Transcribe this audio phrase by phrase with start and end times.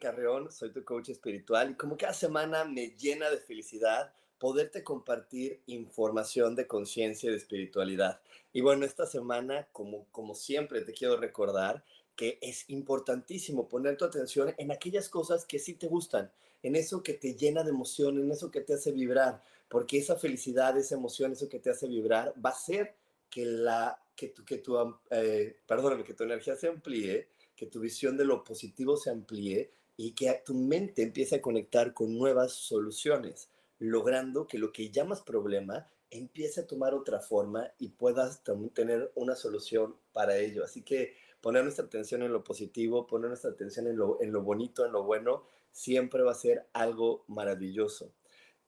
[0.00, 5.60] Carreón, soy tu coach espiritual y como cada semana me llena de felicidad poderte compartir
[5.66, 8.20] información de conciencia y de espiritualidad.
[8.52, 11.84] Y bueno, esta semana, como, como siempre, te quiero recordar
[12.16, 17.02] que es importantísimo poner tu atención en aquellas cosas que sí te gustan, en eso
[17.02, 20.94] que te llena de emoción, en eso que te hace vibrar, porque esa felicidad, esa
[20.96, 22.94] emoción, eso que te hace vibrar, va a ser
[23.28, 24.76] que la que tu, que tu,
[25.10, 27.28] eh, perdóname, que tu energía se amplíe
[27.60, 29.70] que tu visión de lo positivo se amplíe
[30.02, 35.20] y que tu mente empiece a conectar con nuevas soluciones, logrando que lo que llamas
[35.20, 40.64] problema empiece a tomar otra forma y puedas tener una solución para ello.
[40.64, 44.42] Así que poner nuestra atención en lo positivo, poner nuestra atención en lo, en lo
[44.42, 48.14] bonito, en lo bueno, siempre va a ser algo maravilloso.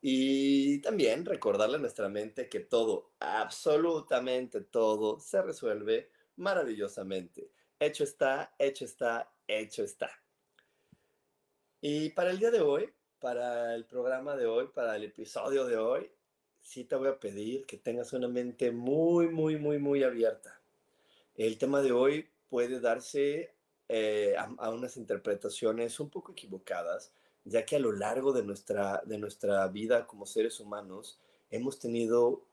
[0.02, 7.50] Y también recordarle a nuestra mente que todo, absolutamente todo, se resuelve maravillosamente.
[7.80, 10.21] Hecho está, hecho está, hecho está.
[11.84, 12.88] Y para el día de hoy,
[13.18, 16.08] para el programa de hoy, para el episodio de hoy,
[16.60, 20.60] sí te voy a pedir que tengas una mente muy, muy, muy, muy abierta.
[21.34, 23.56] El tema de hoy puede darse
[23.88, 27.12] eh, a, a, unas interpretaciones un poco equivocadas,
[27.44, 31.18] ya que a lo largo de nuestra, de nuestra vida como seres humanos
[31.50, 32.44] hemos tenido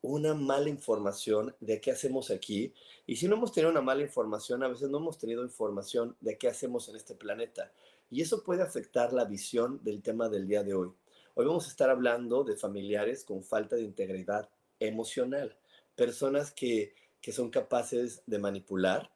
[0.00, 2.72] una mala información de qué hacemos aquí.
[3.04, 6.38] Y si no hemos tenido una mala información, a veces no hemos tenido información de
[6.38, 7.72] qué hacemos en este planeta.
[8.10, 10.92] Y eso puede afectar la visión del tema del día de hoy.
[11.34, 14.48] Hoy vamos a estar hablando de familiares con falta de integridad
[14.78, 15.56] emocional,
[15.96, 19.10] personas que, que son capaces de manipular,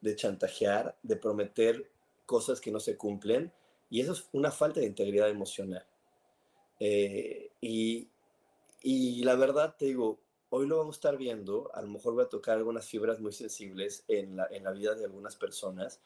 [0.00, 1.90] de chantajear, de prometer
[2.26, 3.52] cosas que no se cumplen.
[3.90, 5.86] Y eso es una falta de integridad emocional.
[6.78, 8.08] Eh, y,
[8.82, 10.20] y la verdad te digo,
[10.56, 13.32] Hoy lo vamos a estar viendo, a lo mejor voy a tocar algunas fibras muy
[13.32, 16.00] sensibles en la, en la vida de algunas personas,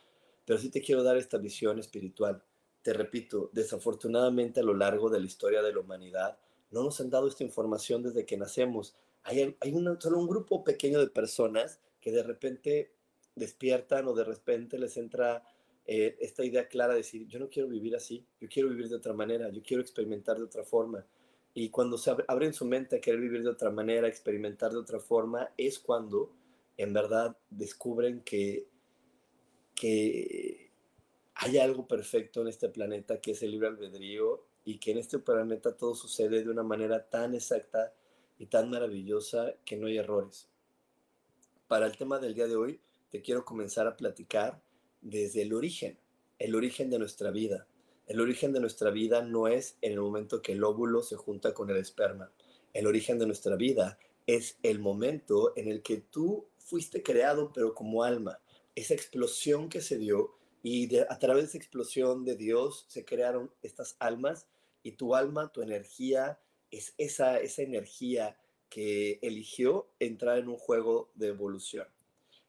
[0.48, 2.42] pero sí te quiero dar esta visión espiritual.
[2.80, 6.38] Te repito, desafortunadamente a lo largo de la historia de la humanidad
[6.70, 8.94] no nos han dado esta información desde que nacemos.
[9.24, 12.94] Hay, hay solo un grupo pequeño de personas que de repente
[13.34, 15.44] despiertan o de repente les entra
[15.84, 18.96] eh, esta idea clara de decir, yo no quiero vivir así, yo quiero vivir de
[18.96, 21.04] otra manera, yo quiero experimentar de otra forma.
[21.52, 24.98] Y cuando se abren su mente a querer vivir de otra manera, experimentar de otra
[24.98, 26.32] forma, es cuando
[26.78, 28.66] en verdad descubren que,
[29.78, 30.72] que
[31.36, 35.20] hay algo perfecto en este planeta que es el libre albedrío y que en este
[35.20, 37.94] planeta todo sucede de una manera tan exacta
[38.40, 40.48] y tan maravillosa que no hay errores.
[41.68, 42.80] Para el tema del día de hoy,
[43.10, 44.60] te quiero comenzar a platicar
[45.00, 45.96] desde el origen,
[46.40, 47.68] el origen de nuestra vida.
[48.08, 51.54] El origen de nuestra vida no es en el momento que el óvulo se junta
[51.54, 52.32] con el esperma.
[52.72, 53.96] El origen de nuestra vida
[54.26, 58.40] es el momento en el que tú fuiste creado, pero como alma.
[58.78, 63.50] Esa explosión que se dio y a través de esa explosión de Dios se crearon
[63.60, 64.46] estas almas
[64.84, 66.38] y tu alma, tu energía,
[66.70, 68.38] es esa, esa energía
[68.68, 71.88] que eligió entrar en un juego de evolución.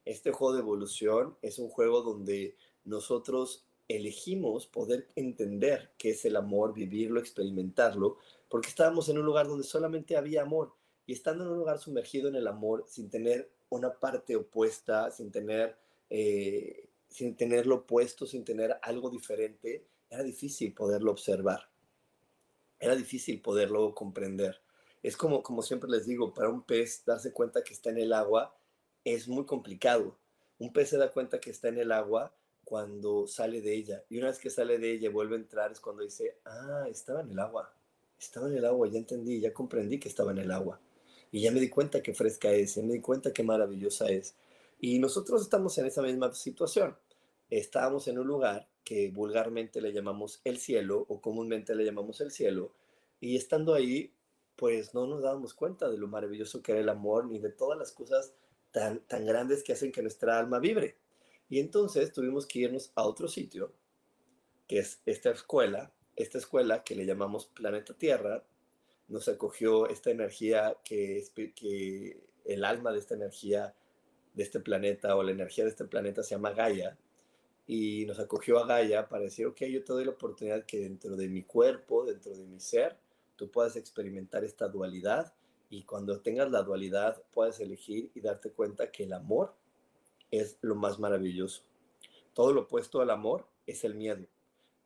[0.06, 6.36] Este juego de evolución es un juego donde nosotros elegimos poder entender qué es el
[6.36, 8.18] amor, vivirlo, experimentarlo,
[8.50, 10.74] porque estábamos en un lugar donde solamente había amor.
[11.08, 15.32] Y estando en un lugar sumergido en el amor, sin tener una parte opuesta, sin
[15.32, 15.76] tener,
[16.10, 21.70] eh, sin tenerlo opuesto, sin tener algo diferente, era difícil poderlo observar.
[22.80, 24.62] Era difícil poderlo comprender.
[25.04, 28.14] Es como, como siempre les digo, para un pez darse cuenta que está en el
[28.14, 28.56] agua
[29.04, 30.18] es muy complicado.
[30.58, 32.34] Un pez se da cuenta que está en el agua
[32.64, 34.04] cuando sale de ella.
[34.10, 36.86] Y una vez que sale de ella y vuelve a entrar es cuando dice, ah,
[36.90, 37.74] estaba en el agua,
[38.20, 40.80] estaba en el agua, ya entendí, ya comprendí que estaba en el agua.
[41.32, 44.36] Y ya me di cuenta que fresca es, ya me di cuenta que maravillosa es.
[44.80, 46.98] Y nosotros estamos en esa misma situación.
[47.50, 52.32] Estábamos en un lugar que vulgarmente le llamamos el cielo o comúnmente le llamamos el
[52.32, 52.72] cielo.
[53.20, 54.14] Y estando ahí,
[54.56, 57.78] pues no nos dábamos cuenta de lo maravilloso que era el amor ni de todas
[57.78, 58.34] las cosas
[58.72, 60.96] tan, tan grandes que hacen que nuestra alma vibre.
[61.50, 63.74] Y entonces tuvimos que irnos a otro sitio,
[64.68, 68.44] que es esta escuela, esta escuela que le llamamos Planeta Tierra,
[69.08, 71.24] nos acogió esta energía que,
[71.56, 73.74] que el alma de esta energía
[74.34, 76.98] de este planeta o la energía de este planeta se llama Gaia
[77.72, 81.16] y nos acogió a Gaia para decir, ok, yo te doy la oportunidad que dentro
[81.16, 82.98] de mi cuerpo, dentro de mi ser,
[83.36, 85.34] tú puedas experimentar esta dualidad
[85.70, 89.54] y cuando tengas la dualidad puedas elegir y darte cuenta que el amor
[90.32, 91.62] es lo más maravilloso.
[92.34, 94.26] Todo lo opuesto al amor es el miedo.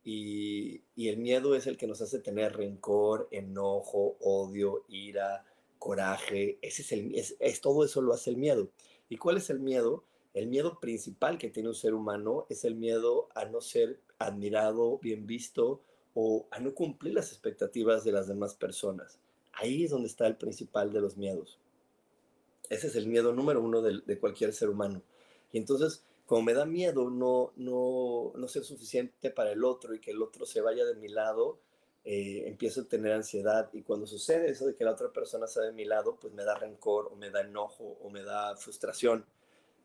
[0.04, 5.46] Y, el miedo es el que nos hace tener rencor, enojo, odio, ira,
[5.80, 6.58] coraje.
[6.62, 8.68] Ese es, el, es todo eso lo hace el miedo.
[9.10, 10.04] ¿Y cuál es el miedo?
[10.34, 14.98] El miedo principal que tiene un ser humano es el miedo a no ser admirado,
[14.98, 15.82] bien visto
[16.16, 19.20] o a no cumplir las expectativas de las demás personas.
[19.54, 21.60] Ahí es donde está el principal de los miedos.
[22.70, 25.04] Ese es el miedo número uno de, cualquier ser humano.
[25.52, 30.00] Y entonces, como me da miedo no, no, no ser suficiente para el otro y
[30.00, 31.60] que el otro se vaya de mi lado,
[32.06, 33.70] eh, empiezo a tener ansiedad.
[33.74, 36.44] Y cuando sucede eso de que la otra persona está de mi lado, pues me
[36.44, 39.26] da rencor o me da enojo o me da frustración.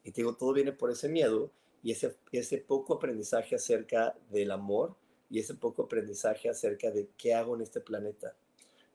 [0.04, 1.50] Y te digo, todo viene por ese miedo
[1.82, 4.96] y ese, ese poco aprendizaje acerca del amor
[5.30, 8.34] y ese poco aprendizaje acerca de qué hago en este planeta.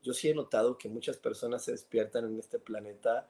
[0.02, 3.30] Yo sí he notado que muchas personas se despiertan en este planeta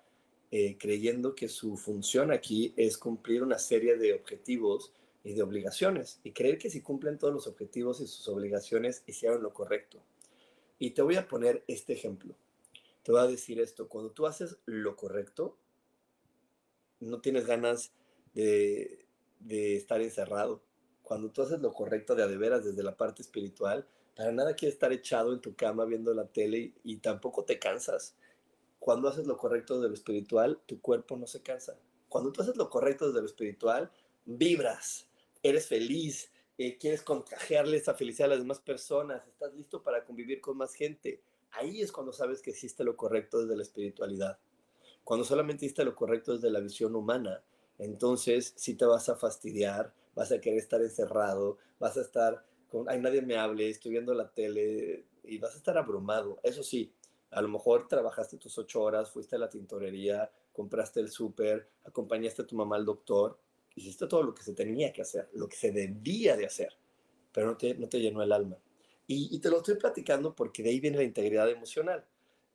[0.56, 4.94] eh, creyendo que su función aquí es cumplir una serie de objetivos
[5.24, 9.42] y de obligaciones y creer que si cumplen todos los objetivos y sus obligaciones hicieron
[9.42, 10.00] lo correcto.
[10.80, 12.36] Y te voy a poner este ejemplo.
[13.04, 15.58] Te voy a decir esto, cuando tú haces lo correcto,
[17.00, 17.92] no tienes ganas
[18.34, 19.06] de,
[19.40, 20.62] de estar encerrado
[21.04, 23.86] cuando tú haces lo correcto de de veras desde la parte espiritual,
[24.16, 28.16] para nada quieres estar echado en tu cama viendo la tele y, tampoco te cansas.
[28.80, 31.78] Cuando haces lo correcto desde lo espiritual, tu cuerpo no se cansa.
[32.10, 33.92] Cuando tú haces lo correcto desde lo espiritual,
[34.26, 35.08] vibras,
[35.44, 40.40] eres feliz, eh, quieres contagiarle esa felicidad a las demás personas, estás listo para convivir
[40.42, 41.22] con más gente.
[41.52, 44.40] Ahí es cuando sabes que hiciste lo correcto desde la espiritualidad.
[45.04, 47.44] Cuando solamente hiciste lo correcto desde la visión humana,
[47.78, 52.90] entonces sí te vas a fastidiar, vas a querer estar encerrado, vas a estar con,
[52.90, 56.40] ay, nadie me hable, estoy viendo la tele y vas a estar abrumado.
[56.42, 56.94] Eso sí,
[57.32, 62.44] a lo mejor trabajaste tus ocho horas, fuiste a la tintorería, compraste el súper, acompañaste
[62.44, 63.38] a tu mamá al doctor,
[63.76, 66.74] hiciste todo lo que se tenía que hacer, lo que se debía de hacer,
[67.32, 68.58] pero no te, no te llenó el alma.
[69.08, 72.06] Y, y te lo estoy platicando porque de ahí viene la integridad emocional.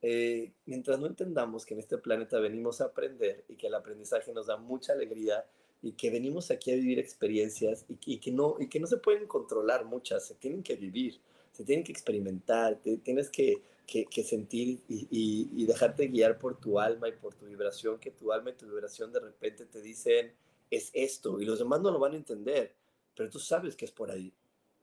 [0.01, 4.33] Eh, mientras no entendamos que en este planeta venimos a aprender y que el aprendizaje
[4.33, 5.45] nos da mucha alegría
[5.83, 9.27] y que venimos aquí a vivir experiencias y, que, no, y que no se pueden
[9.27, 11.19] controlar muchas, se tienen que vivir,
[11.53, 17.09] se tienen que experimentar, tienes que, que, sentir y, y, dejarte guiar por tu alma
[17.09, 20.33] y por tu vibración, que tu alma y tu vibración de repente te dicen,
[20.71, 22.75] es esto, y los demás no lo van a entender,
[23.15, 24.33] pero tú sabes que es por ahí.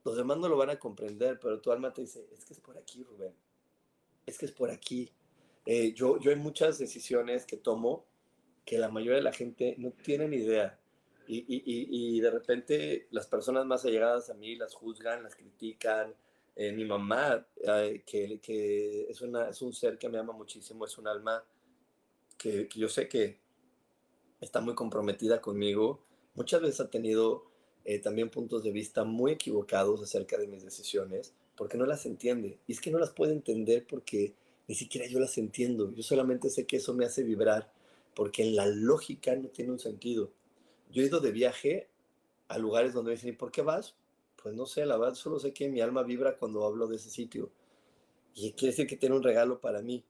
[0.04, 2.60] Los demás no lo van a comprender, pero tu alma te dice, es que es
[2.60, 3.34] por aquí, Rubén
[4.26, 5.12] es que es por aquí.
[5.66, 8.06] Eh, yo, yo hay muchas decisiones que tomo
[8.66, 10.80] que la mayoría de la gente no tiene ni idea.
[11.28, 16.14] Y, y, y, de repente las personas más allegadas a mí las juzgan, las critican.
[16.56, 20.86] Eh, mi mamá, eh, que, que es, una, es un ser que me ama muchísimo,
[20.86, 21.44] es un alma
[22.38, 23.40] que, que, yo sé que
[24.42, 26.04] está muy comprometida conmigo,
[26.35, 27.45] muchas veces ha tenido
[28.04, 32.59] también puntos de vista muy equivocados acerca de mis decisiones porque no las entiende.
[32.68, 34.33] Y es que no las puede entender porque
[34.68, 35.94] ni siquiera yo las entiendo.
[35.94, 37.71] Yo solamente sé que eso me hace vibrar,
[38.15, 40.31] porque en la lógica no tiene un sentido.
[40.92, 41.89] Yo he ido de viaje
[42.47, 43.95] a lugares donde me dicen, ¿y por qué vas?
[44.42, 47.09] Pues no sé, la verdad solo sé que mi alma vibra cuando hablo de ese
[47.09, 47.51] sitio.
[48.33, 50.04] Y quiere decir que tiene un regalo para mí.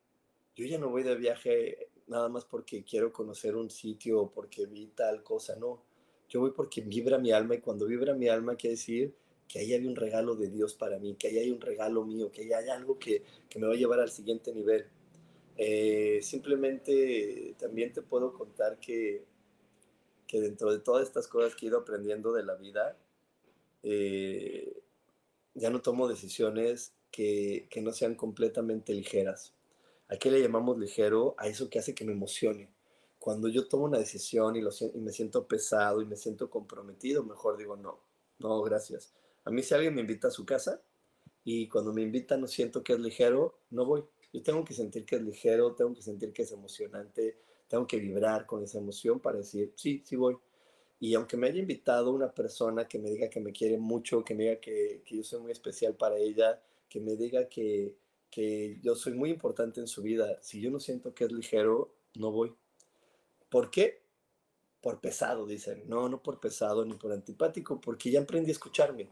[0.55, 4.65] Yo ya no voy de viaje nada más porque quiero conocer un sitio o porque
[4.65, 5.83] vi tal cosa, no.
[6.29, 9.15] Yo voy porque vibra mi alma y cuando vibra mi alma quiere decir
[9.47, 12.31] que ahí hay un regalo de Dios para mí, que ahí hay un regalo mío,
[12.31, 14.87] que ahí hay algo que, que me va a llevar al siguiente nivel.
[15.57, 19.25] Eh, simplemente también te puedo contar que,
[20.27, 22.97] que dentro de todas estas cosas que he ido aprendiendo de la vida,
[23.83, 24.81] eh,
[25.53, 29.54] ya no tomo decisiones que, que, no sean completamente ligeras.
[30.09, 31.35] ¿A qué le llamamos ligero?
[31.37, 32.69] A eso que hace que me emocione.
[33.19, 37.23] Cuando yo tomo una decisión y, lo, y me siento pesado y me siento comprometido,
[37.23, 37.99] mejor digo no,
[38.39, 39.13] no, gracias
[39.45, 40.81] a mí si alguien me invita a su casa
[41.43, 44.03] y cuando me invita no siento que es ligero, no voy.
[44.33, 47.99] Yo tengo que sentir que es ligero, tengo que sentir que es emocionante, tengo que
[47.99, 50.35] vibrar con esa emoción para decir, sí, sí voy.
[50.99, 54.33] Y aunque me haya invitado una persona que me diga que me quiere mucho, que
[54.33, 56.59] me diga que, yo soy muy especial para ella,
[56.89, 57.95] que me diga que,
[58.35, 60.37] que yo soy muy importante en su vida.
[60.41, 62.53] Si yo no siento que es ligero, no voy.
[63.47, 64.03] ¿Por qué?
[64.81, 65.83] Por pesado, dicen.
[65.87, 69.09] No, no por pesado ni por antipático, porque ya aprendí a escucharme.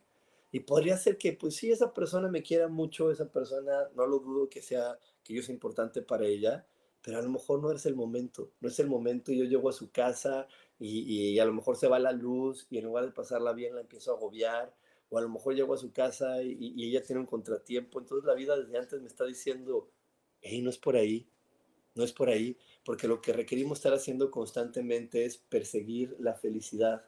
[0.51, 4.19] Y podría ser que, pues sí, esa persona me quiera mucho, esa persona, no lo
[4.19, 6.67] dudo que sea, que yo sea importante para ella,
[7.01, 9.69] pero a lo mejor no es el momento, no es el momento y yo llego
[9.69, 10.49] a su casa
[10.79, 13.81] y, a lo mejor se va la luz y en lugar de pasarla bien la
[13.81, 14.75] empiezo a agobiar,
[15.13, 18.25] o a lo mejor llego a su casa y, y ella tiene un contratiempo, entonces
[18.25, 19.91] la vida desde antes me está diciendo,
[20.41, 21.29] hey, no es por ahí,
[21.93, 27.05] no es por ahí, porque lo que requerimos estar haciendo constantemente es perseguir la felicidad,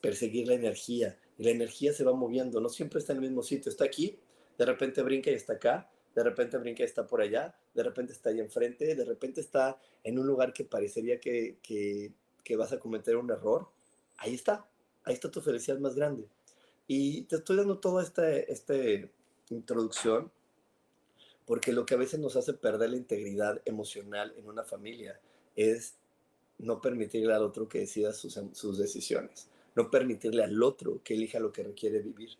[0.00, 3.42] perseguir la energía, y la energía se va moviendo, no siempre está en el mismo
[3.42, 4.20] sitio, está aquí,
[4.56, 8.12] de repente brinca y está acá, de repente brinca y está por allá, de repente
[8.12, 12.12] está ahí enfrente, de repente está en un lugar que parecería que, que,
[12.44, 13.72] que vas a cometer un error,
[14.18, 14.70] ahí está,
[15.02, 16.28] ahí está tu felicidad más grande.
[16.86, 18.74] Y te estoy dando toda esta, esta
[19.50, 20.30] introducción
[21.46, 25.20] porque lo que a veces nos hace perder la integridad emocional en una familia
[25.56, 25.94] es
[26.58, 31.40] no permitirle al otro que decida sus, sus decisiones, no permitirle al otro que elija
[31.40, 32.30] lo que requiere vivir.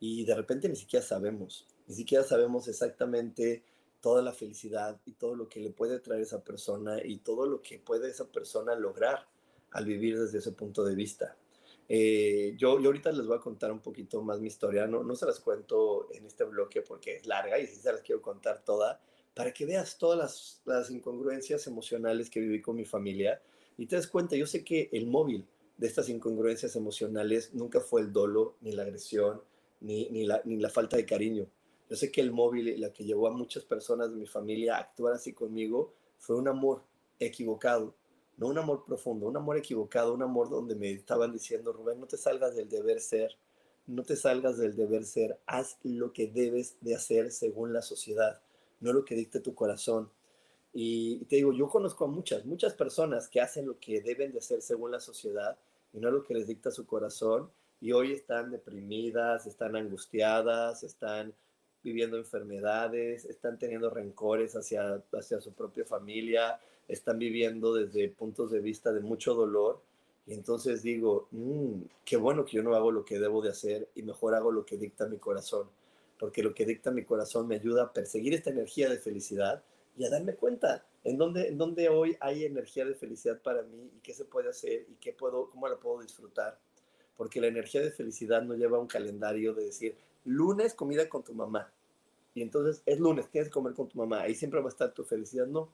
[0.00, 3.62] Y de repente ni siquiera sabemos, ni siquiera sabemos exactamente
[4.00, 7.62] toda la felicidad y todo lo que le puede traer esa persona y todo lo
[7.62, 9.26] que puede esa persona lograr
[9.72, 11.36] al vivir desde ese punto de vista.
[11.88, 15.14] Eh, yo, yo ahorita les voy a contar un poquito más mi historia, no, no
[15.16, 18.62] se las cuento en este bloque porque es larga y sí se las quiero contar
[18.62, 19.00] toda,
[19.34, 23.40] para que veas todas las, incongruencias emocionales que viví con mi familia
[23.78, 25.46] y te das cuenta, yo sé que el móvil
[25.78, 29.40] de estas incongruencias emocionales nunca fue el dolo, ni la agresión,
[29.80, 31.46] ni, ni, la, ni la falta de cariño.
[31.88, 34.80] Yo sé que el móvil, la que llevó a muchas personas de mi familia a
[34.80, 36.82] actuar así conmigo, fue un amor
[37.20, 37.94] equivocado
[38.38, 42.06] no un amor profundo, un amor equivocado, un amor donde me estaban diciendo, Rubén, no
[42.06, 43.36] te salgas del deber ser,
[43.86, 48.40] no te salgas del deber ser, haz lo que debes de hacer según la sociedad,
[48.80, 50.08] no lo que dicte tu corazón.
[50.72, 54.38] Y te digo, yo conozco a muchas, muchas personas que hacen lo que deben de
[54.38, 55.58] hacer según la sociedad
[55.92, 61.34] y no lo que les dicta su corazón y hoy están deprimidas, están angustiadas, están
[61.88, 68.60] viviendo enfermedades, están teniendo rencores hacia, hacia su propia familia, están viviendo desde puntos de
[68.60, 69.80] vista de mucho dolor.
[70.26, 73.88] Y entonces digo, mm, qué bueno que yo no hago lo que debo de hacer
[73.94, 75.68] y mejor hago lo que dicta mi corazón,
[76.18, 79.62] porque lo que dicta mi corazón me ayuda a perseguir esta energía de felicidad
[79.96, 83.90] y a darme cuenta en dónde, en dónde hoy hay energía de felicidad para mí
[83.96, 86.58] y qué se puede hacer y qué puedo, cómo la puedo disfrutar.
[87.16, 91.34] Porque la energía de felicidad no lleva un calendario de decir, lunes comida con tu
[91.34, 91.72] mamá.
[92.38, 94.20] Y entonces es lunes, tienes que comer con tu mamá.
[94.20, 95.48] Ahí siempre va a estar tu felicidad.
[95.48, 95.72] No,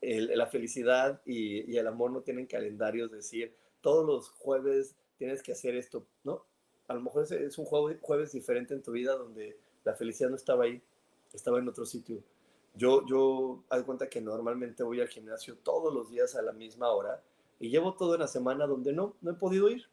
[0.00, 5.74] la felicidad y, el amor no tienen calendarios, decir, todos los jueves tienes que hacer
[5.74, 6.44] esto, ¿no?
[6.86, 10.36] A lo mejor es, un jueves, jueves diferente en tu vida donde la felicidad no
[10.36, 10.80] estaba ahí,
[11.32, 12.22] estaba en otro sitio.
[12.76, 16.90] Yo, yo, hago cuenta que normalmente voy al gimnasio todos los días a la misma
[16.90, 17.20] hora
[17.58, 19.88] y llevo toda una semana donde no, no he podido ir.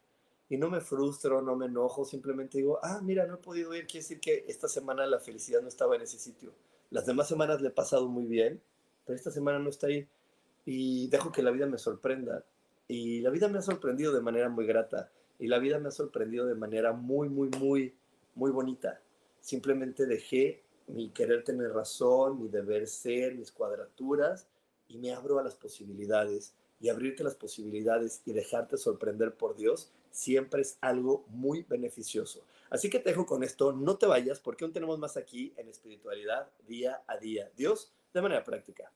[0.51, 3.88] Y no me frustro, no me enojo, simplemente digo, ah, mira, no he podido ir,
[3.88, 6.51] quiere decir que esta semana la felicidad no estaba en ese sitio.
[6.91, 8.62] Las demás semanas le he pasado muy bien
[9.05, 10.08] pero esta semana no está ahí
[10.65, 12.46] y dejo que la vida me sorprenda.
[12.88, 15.91] Y la vida me ha sorprendido de manera muy grata y la vida me ha
[15.91, 17.96] sorprendido de manera muy, muy, muy,
[18.36, 19.01] muy bonita.
[19.39, 24.48] Simplemente dejé mi querer tener razón, mi deber ser, mis cuadraturas
[24.88, 26.53] y me abro a las posibilidades.
[26.82, 32.44] Y abrirte las posibilidades y dejarte sorprender por Dios siempre es algo muy beneficioso.
[32.70, 35.70] Así que te dejo con esto, no te vayas porque aún tenemos más aquí en
[35.70, 37.50] espiritualidad día a día.
[37.56, 38.92] Dios de manera práctica.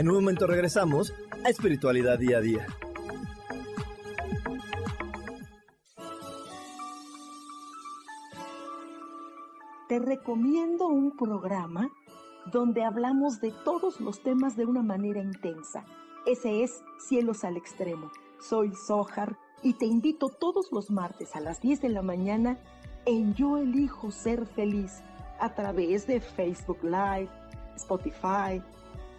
[0.00, 1.12] En un momento regresamos
[1.44, 2.66] a Espiritualidad Día a Día.
[9.88, 11.90] te recomiendo un programa
[12.50, 15.84] donde hablamos de todos los temas de una manera intensa.
[16.24, 18.10] Ese es Cielos al Extremo.
[18.40, 22.56] Soy Sohar y te invito todos los martes a las 10 de la mañana
[23.04, 25.02] en Yo Elijo Ser Feliz
[25.38, 27.28] a través de Facebook Live,
[27.76, 28.62] Spotify,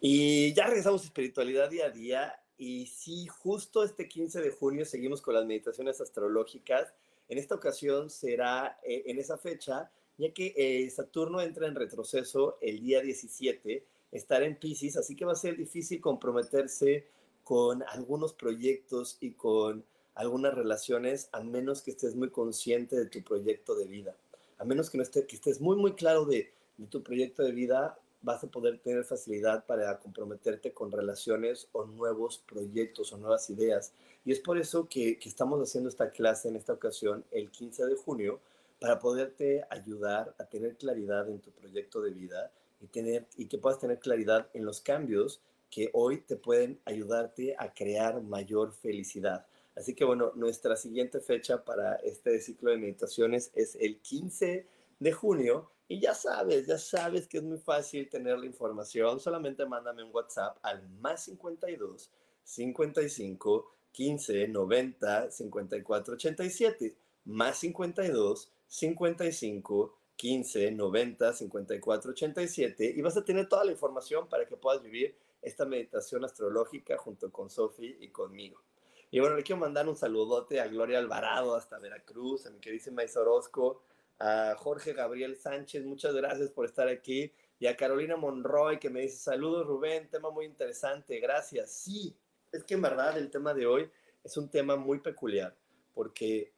[0.00, 2.42] Y ya regresamos a espiritualidad día a día.
[2.56, 6.94] Y sí, justo este 15 de junio seguimos con las meditaciones astrológicas.
[7.28, 12.58] En esta ocasión será eh, en esa fecha, ya que eh, Saturno entra en retroceso
[12.60, 17.06] el día 17, estará en Pisces, así que va a ser difícil comprometerse
[17.44, 23.22] con algunos proyectos y con algunas relaciones, a menos que estés muy consciente de tu
[23.22, 24.16] proyecto de vida.
[24.58, 26.52] A menos que, no esté, que estés muy, muy claro de
[26.90, 32.38] tu proyecto de vida, vas a poder tener facilidad para comprometerte con relaciones o nuevos
[32.38, 33.92] proyectos o nuevas ideas.
[34.24, 37.94] Y es por eso que, estamos haciendo esta clase en esta ocasión el 15 de
[37.94, 38.40] junio,
[38.78, 42.50] para poderte ayudar a tener claridad en tu proyecto de vida
[42.80, 47.54] y, tener, y que puedas tener claridad en los cambios que hoy te pueden ayudarte
[47.58, 49.46] a crear mayor felicidad.
[49.76, 54.66] Así que bueno, nuestra siguiente fecha para este ciclo de meditaciones es el 15
[54.98, 59.18] de junio y ya sabes, ya sabes que es muy fácil tener la información.
[59.18, 62.12] Solamente mándame un WhatsApp al más 52
[62.44, 66.96] 55 15 90 54 87.
[67.24, 72.94] Más 52 55 15 90 54 87.
[72.96, 77.32] Y vas a tener toda la información para que puedas vivir esta meditación astrológica junto
[77.32, 78.62] con Sofi y conmigo.
[79.10, 82.92] Y bueno, le quiero mandar un saludote a Gloria Alvarado hasta Veracruz, a mi querida
[82.92, 83.82] Maíz Orozco,
[84.20, 89.00] a Jorge Gabriel Sánchez, muchas gracias por estar aquí, y a Carolina Monroy que me
[89.00, 91.72] dice, saludos Rubén, tema muy interesante, gracias.
[91.72, 92.14] Sí,
[92.52, 93.90] es que en verdad el tema de hoy
[94.22, 95.56] es un tema muy peculiar,
[95.94, 96.52] porque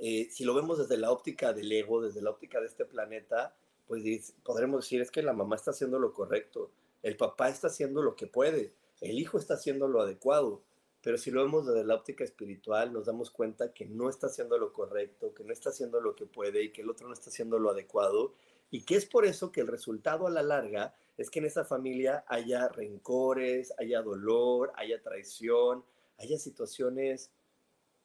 [0.00, 3.56] eh, si lo vemos desde la óptica del ego, desde la óptica de este planeta,
[3.86, 8.02] pues podremos decir, es que la mamá está haciendo lo correcto, el papá está haciendo
[8.02, 10.62] lo que puede, el hijo está haciendo lo adecuado,
[11.04, 14.56] pero si lo vemos desde la óptica espiritual, nos damos cuenta que no está haciendo
[14.56, 17.28] lo correcto, que no está haciendo lo que puede y que el otro no está
[17.28, 18.32] haciendo lo adecuado,
[18.70, 21.66] y que es por eso que el resultado a la larga es que en esa
[21.66, 25.84] familia haya rencores, haya dolor, haya traición,
[26.16, 27.30] haya situaciones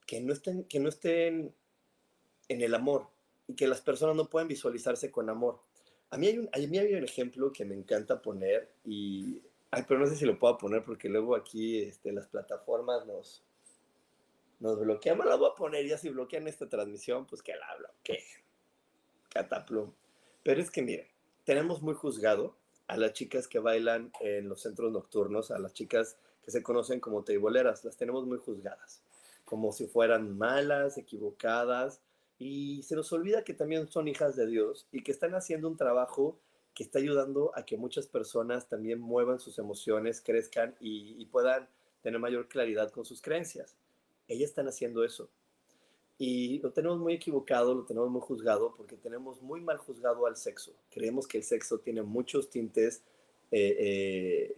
[0.06, 1.56] que no estén, que no estén
[2.50, 3.08] en el amor
[3.48, 5.62] y que las personas no pueden visualizarse con amor.
[6.10, 9.84] A mí, hay un, a mí hay un ejemplo que me encanta poner y Ay,
[9.88, 13.44] pero no sé si lo puedo poner porque luego aquí este, las plataformas nos,
[14.60, 15.18] nos bloquean.
[15.18, 18.20] Bueno, lo voy a poner ya si bloquean esta transmisión, pues que la hablo, que
[19.30, 19.92] cataplum.
[20.44, 21.08] Pero es que miren,
[21.44, 22.56] tenemos muy juzgado
[22.88, 27.00] a las chicas que bailan en los centros nocturnos, a las chicas que se conocen
[27.00, 29.04] como teiboleras, las tenemos muy juzgadas,
[29.46, 32.02] como si fueran malas, equivocadas,
[32.40, 35.78] y se nos olvida que también son hijas de Dios y que están haciendo un
[35.78, 36.40] trabajo
[36.80, 41.68] que está ayudando a que muchas personas también muevan sus emociones, crezcan y, puedan
[42.02, 43.76] tener mayor claridad con sus creencias.
[44.30, 45.30] Ellas están haciendo eso.
[46.18, 50.38] Y lo tenemos muy equivocado, lo tenemos muy juzgado, porque tenemos muy mal juzgado al
[50.38, 50.72] sexo.
[50.90, 53.04] Creemos que el sexo tiene muchos tintes,
[53.52, 54.58] eh, eh,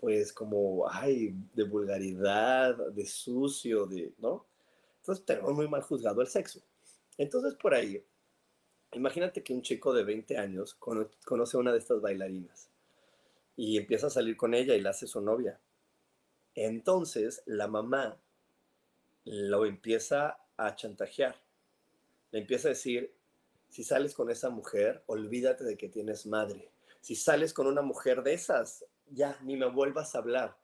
[0.00, 4.46] pues como, ay, de vulgaridad, de sucio, de, ¿no?
[5.00, 6.62] Entonces tenemos muy mal juzgado el sexo.
[7.18, 8.02] Entonces por ahí
[8.94, 12.68] Imagínate que un chico de 20 años conoce a una de estas bailarinas
[13.56, 15.58] y empieza a salir con ella y la hace su novia.
[16.54, 18.20] Entonces la mamá
[19.24, 21.36] lo empieza a chantajear.
[22.30, 23.14] Le empieza a decir,
[23.68, 26.70] si sales con esa mujer, olvídate de que tienes madre.
[27.00, 30.58] Si sales con una mujer de esas, ya, ni me vuelvas a hablar.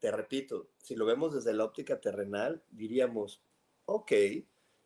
[0.00, 3.42] Te repito, si lo vemos desde la óptica terrenal, diríamos,
[3.84, 4.12] ok,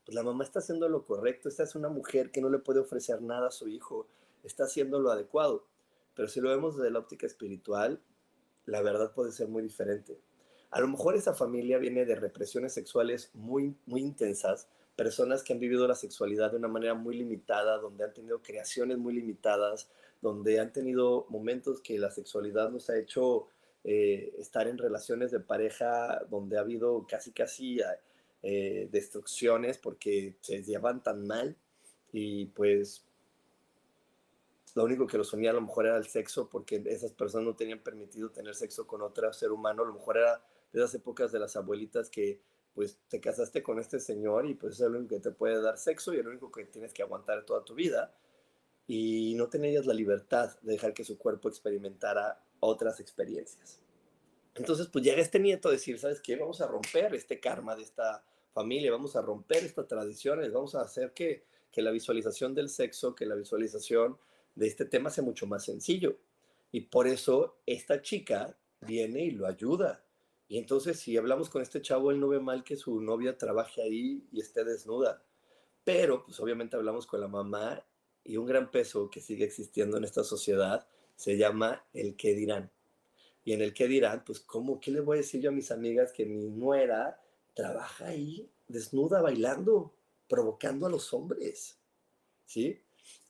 [0.04, 2.80] pues la mamá está haciendo lo correcto, esta es una mujer que no le puede
[2.80, 4.06] ofrecer nada a su hijo,
[4.42, 5.66] está haciendo lo adecuado.
[6.14, 8.00] Pero si lo vemos desde la óptica espiritual,
[8.66, 10.20] la verdad puede ser muy diferente.
[10.70, 15.60] A lo mejor esa familia viene de represiones sexuales muy, muy intensas, personas que han
[15.60, 19.88] vivido la sexualidad de una manera muy limitada, donde han tenido creaciones muy limitadas,
[20.20, 23.48] donde han tenido momentos que la sexualidad nos ha hecho
[23.84, 27.80] eh, estar en relaciones de pareja donde ha habido casi, casi
[28.42, 31.56] eh, destrucciones porque se llevan tan mal
[32.12, 33.04] y pues
[34.74, 37.54] lo único que los unía a lo mejor era el sexo porque esas personas no
[37.54, 41.30] tenían permitido tener sexo con otro ser humano, a lo mejor era de esas épocas
[41.30, 42.40] de las abuelitas que
[42.74, 45.76] pues te casaste con este señor y pues es el único que te puede dar
[45.76, 48.14] sexo y el único que tienes que aguantar toda tu vida
[48.86, 53.80] y no tenías la libertad de dejar que su cuerpo experimentara otras experiencias.
[54.54, 56.36] Entonces, pues llega este nieto a decir, ¿sabes qué?
[56.36, 60.82] Vamos a romper este karma de esta familia, vamos a romper estas tradiciones, vamos a
[60.82, 64.18] hacer que, que la visualización del sexo, que la visualización
[64.54, 66.18] de este tema sea mucho más sencillo.
[66.70, 70.04] Y por eso esta chica viene y lo ayuda.
[70.48, 73.82] Y entonces si hablamos con este chavo, él no ve mal que su novia trabaje
[73.82, 75.22] ahí y esté desnuda.
[75.84, 77.84] Pero pues obviamente hablamos con la mamá
[78.24, 80.86] y un gran peso que sigue existiendo en esta sociedad
[81.16, 82.70] se llama el qué dirán.
[83.44, 85.70] Y en el qué dirán, pues cómo, ¿qué le voy a decir yo a mis
[85.70, 87.20] amigas que mi nuera
[87.54, 89.94] trabaja ahí desnuda bailando,
[90.28, 91.78] provocando a los hombres?
[92.46, 92.80] ¿Sí?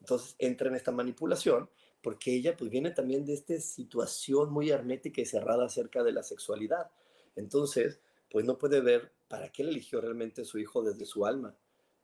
[0.01, 1.69] Entonces entra en esta manipulación
[2.03, 6.23] porque ella pues viene también de esta situación muy hermética y cerrada acerca de la
[6.23, 6.91] sexualidad.
[7.37, 11.57] Entonces, pues no puede ver para qué le eligió realmente su hijo desde su alma.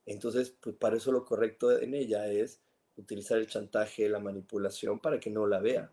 [0.06, 2.60] Entonces, pues para eso lo correcto en ella es
[2.96, 5.92] utilizar el chantaje, la manipulación para que no la vea.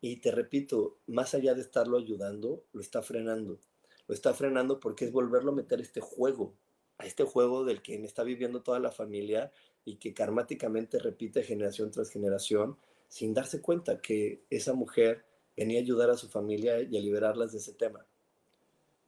[0.00, 3.58] Y te repito, más allá de estarlo ayudando, lo está frenando.
[4.06, 6.54] Lo está frenando porque es volverlo a meter este juego,
[6.98, 9.52] a este juego del que está viviendo toda la familia
[9.84, 15.24] y que karmáticamente repite generación tras generación sin darse cuenta que esa mujer
[15.56, 18.06] venía a ayudar a su familia y a liberarlas de ese tema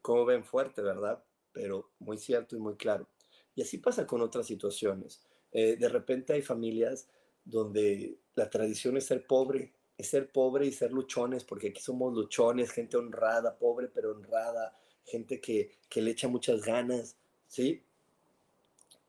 [0.07, 1.21] como ven fuerte, ¿verdad?
[1.51, 3.09] Pero muy cierto y muy claro.
[3.57, 5.21] Y así pasa con otras situaciones.
[5.51, 7.09] Eh, de repente hay familias
[7.45, 12.15] donde la tradición es ser pobre, es ser pobre y ser luchones, porque aquí somos
[12.15, 17.16] luchones, gente honrada, pobre pero honrada, gente que, que le echa muchas ganas,
[17.49, 17.83] ¿sí?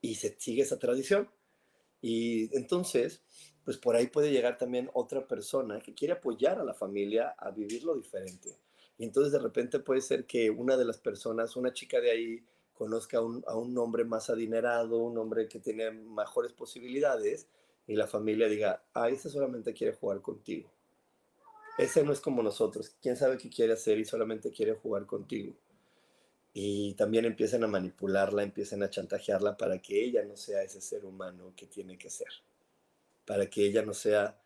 [0.01, 1.29] Y se sigue esa tradición.
[2.01, 3.21] Y entonces,
[3.65, 7.51] pues por ahí puede llegar también otra persona que quiere apoyar a la familia a
[7.51, 8.57] vivirlo diferente.
[8.97, 12.45] Y entonces de repente puede ser que una de las personas, una chica de ahí,
[12.73, 17.47] conozca a un, hombre más adinerado, un hombre que tiene mejores posibilidades,
[17.87, 20.69] y la familia diga, ah, ese solamente quiere jugar contigo.
[21.77, 22.95] Ese no es como nosotros.
[23.01, 25.53] ¿Quién sabe qué quiere hacer y solamente quiere jugar contigo?
[26.59, 31.05] Y también empiezan a manipularla, empiezan a chantajearla para que ella no sea ese ser
[31.05, 32.29] humano que tiene que ser.
[33.27, 34.41] Para que ella no sea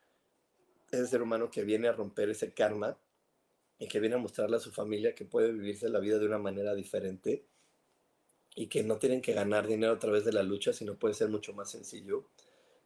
[0.92, 2.98] ese ser humano que viene a romper ese karma
[3.80, 6.38] y que viene a mostrarle a su familia que puede vivirse la vida de una
[6.38, 7.46] manera diferente
[8.58, 11.30] y que no tienen que ganar dinero a través de la lucha, sino puede ser
[11.30, 12.26] mucho más sencillo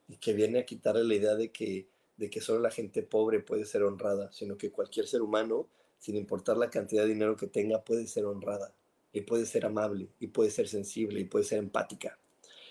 [0.07, 3.39] y que viene a quitarle la idea de que, de que solo la gente pobre
[3.39, 7.47] puede ser honrada, sino que cualquier ser humano, sin importar la cantidad de dinero que
[7.47, 8.71] tenga, puede ser honrada
[9.15, 12.19] y puede ser amable y puede ser sensible y puede ser empática.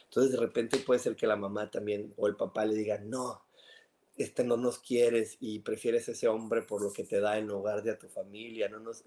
[0.04, 3.42] Entonces de repente puede ser que la mamá también o el papá le diga, no,
[4.18, 7.83] este no nos quieres y prefieres ese hombre por lo que te da en lugar
[7.83, 9.04] de a tu familia, no nos...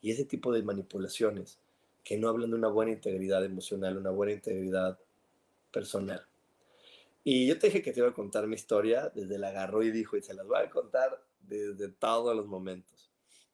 [0.00, 1.58] Y ese tipo de manipulaciones
[2.02, 4.98] que no hablan de una buena integridad emocional, una buena integridad
[5.70, 6.24] personal.
[7.24, 9.90] Y yo te dije que te iba a contar mi historia, desde la agarró y
[9.90, 13.07] dijo, y se las voy a contar desde todos los momentos.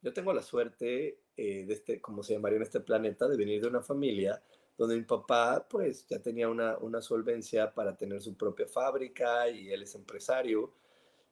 [0.05, 3.63] Yo tengo la suerte eh, de este, como se llamaría en este planeta, de venir
[3.63, 4.43] de una familia
[4.77, 9.71] donde mi papá pues ya tenía una, una solvencia para tener su propia fábrica y
[9.71, 10.75] él es empresario.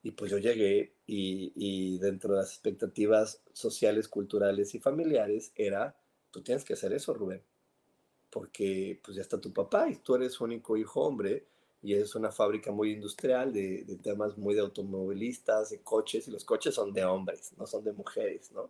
[0.01, 5.95] Y pues yo llegué y, y, dentro de las expectativas sociales, culturales y familiares era,
[6.31, 7.43] tú tienes que hacer eso, Rubén,
[8.31, 11.45] porque pues ya está tu papá y tú eres único hijo hombre
[11.83, 16.45] y es una fábrica muy industrial de, temas muy de automovilistas, de coches, y los
[16.45, 18.69] coches son de hombres, no son de mujeres, ¿no?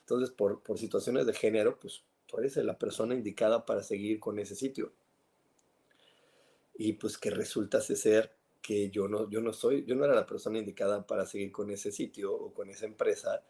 [0.00, 4.40] Entonces, por, por situaciones de género, pues tú eres la persona indicada para seguir con
[4.40, 4.92] ese sitio.
[6.76, 10.26] Y pues que resulta ser que yo no, yo no soy, yo no era la
[10.26, 13.44] persona indicada para seguir con ese sitio o con esa empresa,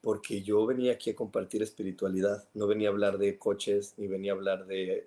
[0.00, 4.32] porque yo venía aquí a compartir espiritualidad, no venía a hablar de coches, ni venía
[4.32, 5.06] a hablar de,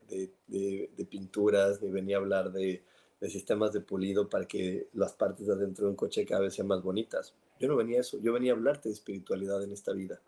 [1.09, 2.83] pinturas, ni venía a hablar de,
[3.25, 6.53] de, sistemas de pulido para que las partes de adentro de un coche cada vez
[6.53, 7.33] sean más bonitas.
[7.59, 10.21] Yo no venía a eso, yo venía a hablarte de espiritualidad en esta vida.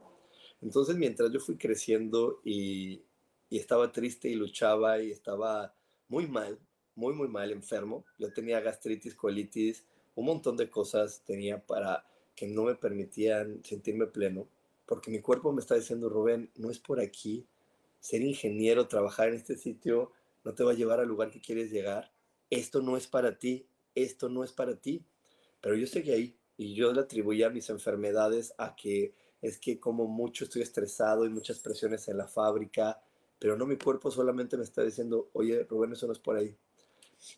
[0.61, 3.03] Entonces, mientras yo fui creciendo y,
[3.49, 5.73] estaba triste y luchaba y estaba
[6.09, 6.59] muy mal,
[6.95, 8.03] muy, muy mal, enfermo.
[8.19, 12.05] Yo tenía gastritis, colitis, un montón de cosas tenía para
[12.35, 14.49] que no me permitían sentirme pleno,
[14.85, 17.47] porque mi cuerpo me está diciendo, Rubén, no es por aquí.
[17.99, 20.11] Ser ingeniero, trabajar en este sitio,
[20.43, 22.11] no te va a llevar al lugar que quieres llegar.
[22.49, 25.05] Esto no es para ti, esto no es para ti.
[25.61, 30.07] Pero yo seguí ahí y yo le atribuía mis enfermedades a que es que como
[30.07, 33.01] mucho estoy estresado y muchas presiones en la fábrica,
[33.39, 36.57] pero no mi cuerpo solamente me está diciendo, oye, Rubén, eso no es por ahí.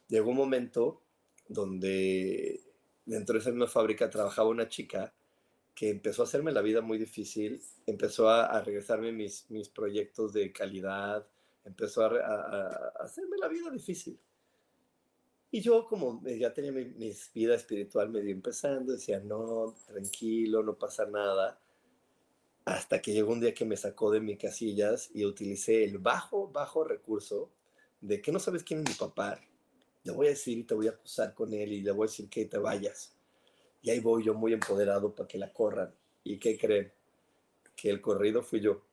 [0.08, 1.02] Llegó un momento
[1.48, 2.62] donde
[3.06, 5.14] dentro de esa misma fábrica trabajaba una chica
[5.74, 11.26] que empezó a hacerme la vida muy difícil, empezó a, regresarme mis, proyectos de calidad,
[11.64, 14.20] empezó a, hacerme la vida difícil.
[15.52, 20.78] Y yo como ya tenía mi, mi, vida espiritual medio empezando, decía, no, tranquilo, no
[20.78, 21.60] pasa nada
[22.70, 26.50] hasta que llegó un día que me sacó de mis casillas y utilicé el bajo,
[26.50, 27.52] bajo recurso
[28.00, 29.40] de que no sabes quién es mi papá.
[30.04, 32.10] Le voy a decir y te voy a acusar con él y le voy a
[32.10, 33.16] decir que te vayas.
[33.82, 35.94] Y ahí voy yo muy empoderado para que la corran.
[36.24, 36.94] ¿Y qué creen?
[37.76, 38.84] Que el corrido fui yo.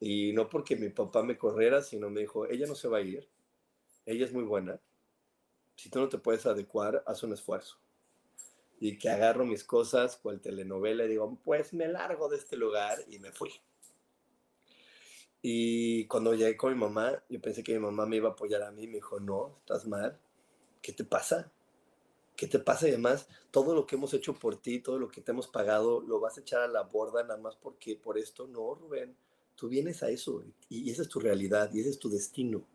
[0.00, 3.02] Y no porque mi papá me corriera, sino me dijo, ella no se va a
[3.02, 3.28] ir.
[4.04, 4.80] Ella es muy buena.
[5.76, 7.78] Si tú no te puedes adecuar, haz un esfuerzo
[8.84, 12.98] y que agarro mis cosas, cual telenovela, y digo, pues me largo de este lugar
[13.08, 13.52] y me fui.
[15.40, 18.60] Y cuando llegué con mi mamá, yo pensé que mi mamá me iba a apoyar
[18.64, 20.18] a mí, me dijo, no, estás mal,
[20.80, 21.52] ¿qué te pasa?
[22.34, 22.88] ¿Qué te pasa?
[22.88, 26.00] Y además, todo lo que hemos hecho por ti, todo lo que te hemos pagado,
[26.00, 29.16] lo vas a echar a la borda nada más porque por esto, no, Rubén,
[29.54, 32.66] tú vienes a eso y, y esa es tu realidad y ese es tu destino.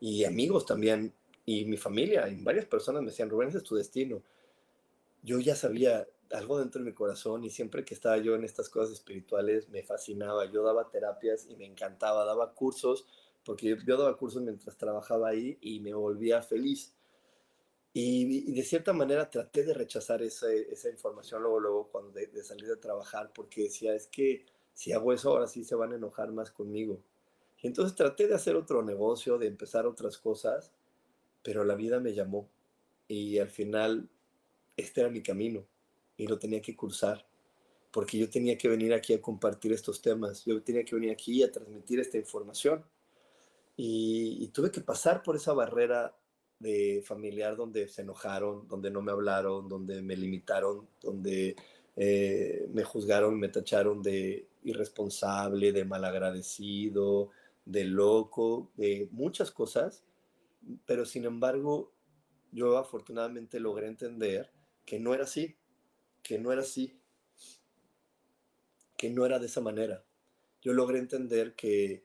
[0.00, 1.12] Y amigos también,
[1.46, 4.22] y mi familia, y varias personas me decían, Rubén, ese es tu destino
[5.26, 8.68] yo ya sabía algo dentro de mi corazón y siempre que estaba yo en estas
[8.68, 10.46] cosas espirituales me fascinaba.
[10.46, 13.06] Yo daba terapias y me encantaba, daba cursos,
[13.44, 16.94] porque yo, daba cursos mientras trabajaba ahí y me volvía feliz.
[17.92, 22.44] Y, de cierta manera traté de rechazar esa, esa información luego, luego cuando de, de,
[22.44, 25.96] salir de trabajar, porque decía, es que si hago eso ahora sí se van a
[25.96, 27.00] enojar más conmigo.
[27.60, 30.72] Y entonces traté de hacer otro negocio, de empezar otras cosas,
[31.46, 32.50] pero la vida me llamó.
[33.06, 34.10] Y al final
[34.76, 35.64] este era mi camino
[36.16, 37.24] y lo tenía que cursar,
[37.92, 41.44] porque yo tenía que venir aquí a compartir estos temas, yo tenía que venir aquí
[41.44, 42.84] a transmitir esta información.
[43.76, 46.16] Y, tuve que pasar por esa barrera
[46.58, 51.54] de familiar donde se enojaron, donde no me hablaron, donde me limitaron, donde
[51.94, 57.30] eh, me juzgaron, me tacharon de irresponsable, de malagradecido,
[57.66, 60.02] de loco, de muchas cosas,
[60.84, 61.92] pero sin embargo
[62.52, 64.50] yo afortunadamente logré entender
[64.84, 65.56] que no era así,
[66.22, 66.98] que no era así,
[68.96, 70.04] que no era de esa manera.
[70.62, 72.04] Yo logré entender que,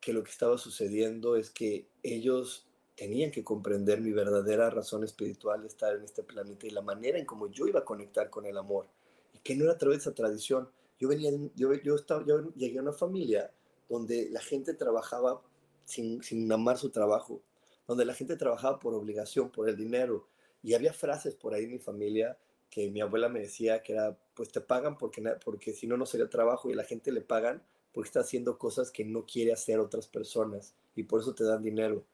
[0.00, 5.62] que lo que estaba sucediendo es que ellos tenían que comprender mi verdadera razón espiritual
[5.62, 8.44] de estar en este planeta y la manera en cómo yo iba a conectar con
[8.46, 8.86] el amor.
[9.32, 10.68] Y que no era a través de esa tradición.
[11.00, 13.50] Yo, venía, yo, yo, estaba, yo llegué a una familia
[13.88, 15.42] donde la gente trabajaba
[15.84, 17.42] sin, sin amar su trabajo,
[17.86, 20.28] donde la gente trabajaba por obligación, por el dinero,
[20.62, 22.38] y había frases por ahí en mi familia
[22.70, 26.06] que mi abuela me decía que era, pues te pagan porque, porque si no, no
[26.06, 29.78] sería trabajo y la gente le pagan porque está haciendo cosas que no quiere hacer
[29.78, 32.06] otras personas y por eso te dan dinero.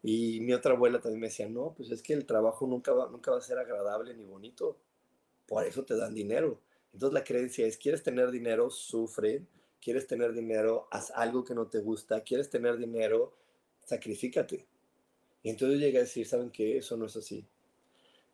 [0.00, 3.10] Y mi otra abuela también me decía, no, pues es que el trabajo nunca va,
[3.10, 4.78] nunca va a ser agradable ni bonito,
[5.46, 6.60] por eso te dan dinero.
[6.92, 9.46] Entonces la creencia es, quieres tener dinero, sufre,
[9.80, 13.34] quieres tener dinero, haz algo que no te gusta, quieres tener dinero,
[13.84, 14.66] sacrifícate.
[15.42, 16.78] Y entonces llegué a decir, ¿saben qué?
[16.78, 17.46] Eso no es así.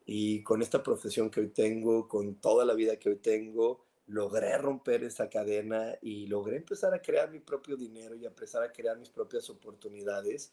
[0.06, 4.56] Y con esta profesión que hoy tengo, con toda la vida que hoy tengo, logré
[4.58, 8.98] romper esa cadena y logré empezar a crear mi propio dinero y empezar a crear
[8.98, 10.52] mis propias oportunidades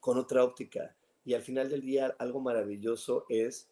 [0.00, 0.94] con otra óptica.
[1.24, 3.68] Y al final del día, algo maravilloso es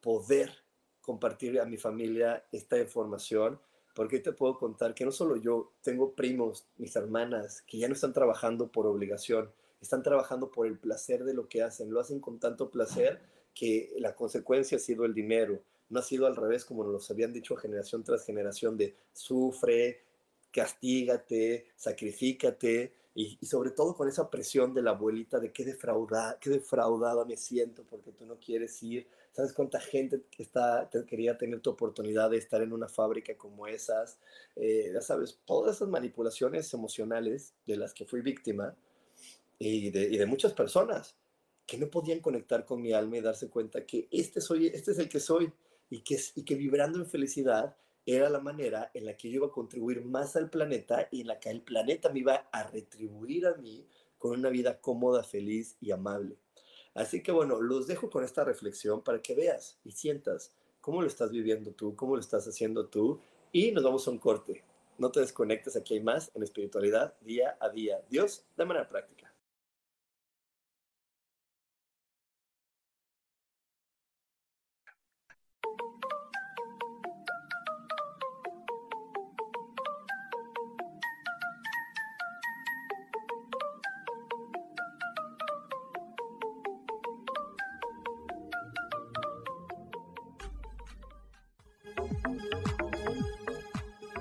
[0.00, 0.52] poder
[1.00, 3.60] compartir a mi familia esta información,
[3.98, 7.94] porque te puedo contar que no solo yo, tengo primos, mis hermanas, que ya no
[7.94, 12.20] están trabajando por obligación, están trabajando por el placer de lo que hacen, lo hacen
[12.20, 13.20] con tanto placer
[13.52, 17.32] que la consecuencia ha sido el dinero, no ha sido al revés como nos habían
[17.32, 20.04] dicho generación tras generación de sufre,
[20.52, 26.50] castígate, sacrifícate y, sobre todo con esa presión de la abuelita de qué defraudada, qué
[26.50, 29.08] defraudada me siento porque tú no quieres ir.
[29.32, 34.18] ¿Sabes cuánta gente está, quería tener tu oportunidad de estar en una fábrica como esas?
[34.56, 38.76] Eh, ya sabes, todas esas manipulaciones emocionales de las que fui víctima
[39.58, 41.16] y de, y de muchas personas
[41.66, 44.98] que no podían conectar con mi alma y darse cuenta que este, soy, este es
[44.98, 45.52] el que soy
[45.90, 49.48] y que, y que vibrando en felicidad era la manera en la que yo iba
[49.48, 53.46] a contribuir más al planeta y en la que el planeta me iba a retribuir
[53.46, 53.86] a mí
[54.16, 56.38] con una vida cómoda, feliz y amable.
[56.98, 61.06] Así que bueno, los dejo con esta reflexión para que veas y sientas cómo lo
[61.06, 63.20] estás viviendo tú, cómo lo estás haciendo tú
[63.52, 64.64] y nos vamos a un corte.
[64.98, 68.02] No te desconectes, aquí hay más en espiritualidad día a día.
[68.10, 69.17] Dios, de manera práctica.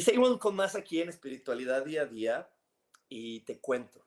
[0.00, 2.50] Seguimos con más aquí en espiritualidad día a día
[3.08, 4.06] y te cuento,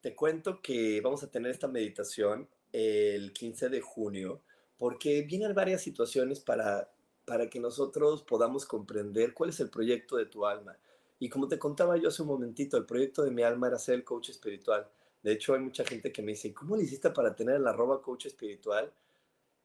[0.00, 4.42] te cuento que vamos a tener esta meditación el 15 de junio
[4.78, 6.92] porque vienen varias situaciones para,
[7.24, 10.78] para que nosotros podamos comprender cuál es el proyecto de tu alma.
[11.18, 13.96] Y como te contaba yo hace un momentito, el proyecto de mi alma era ser
[13.96, 14.88] el coach espiritual.
[15.22, 18.02] De hecho, hay mucha gente que me dice, ¿cómo le hiciste para tener el arroba
[18.02, 18.92] coach espiritual?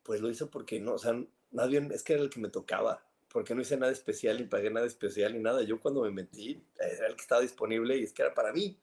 [0.04, 2.50] Pues lo hice porque no, o sea, más bien es que era el que me
[2.50, 5.62] tocaba porque no hice nada especial ni pagué nada especial ni nada.
[5.63, 8.78] Yo cuando me metí era el que estaba disponible y es que era para mí,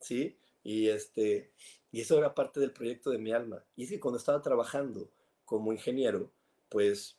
[0.00, 0.36] ¿sí?
[0.62, 1.52] Y, este,
[1.92, 3.64] y eso era parte del proyecto de mi alma.
[3.76, 5.08] Y es que cuando estaba trabajando
[5.44, 6.30] como ingeniero,
[6.68, 7.16] pues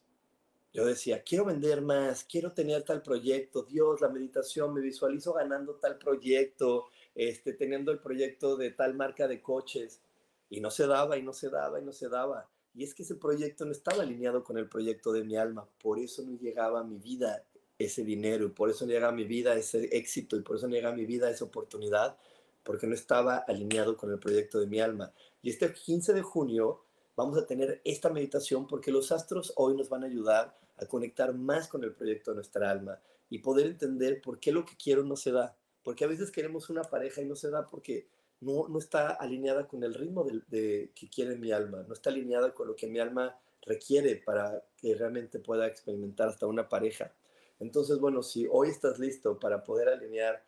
[0.74, 5.76] yo decía, quiero vender más, quiero tener tal proyecto, Dios, la meditación, me visualizo ganando
[5.76, 10.02] tal proyecto, este, teniendo el proyecto de tal marca de coches.
[10.50, 12.50] Y no se daba, y no se daba, y no se daba.
[12.76, 15.98] Y es que ese proyecto no estaba alineado con el proyecto de mi alma, por
[15.98, 17.46] eso no llegaba a mi vida
[17.80, 20.76] ese dinero, por eso no llegaba a mi vida ese éxito, y por eso no
[20.76, 22.18] llegaba a mi vida esa oportunidad,
[22.64, 25.14] porque no estaba alineado con el proyecto de mi alma.
[25.42, 26.82] Y este 15 de junio
[27.16, 31.34] vamos a tener esta meditación porque los astros hoy nos van a ayudar a conectar
[31.34, 35.04] más con el proyecto de nuestra alma y poder entender por qué lo que quiero
[35.04, 35.56] no se da.
[35.84, 38.08] Porque a veces queremos una pareja y no se da porque
[38.46, 42.68] no, está alineada con el ritmo de, que quiere mi alma, no está alineada con
[42.68, 47.14] lo que mi alma requiere para que realmente pueda experimentar hasta una pareja.
[47.60, 50.46] Entonces, bueno, si hoy estás listo para poder alinear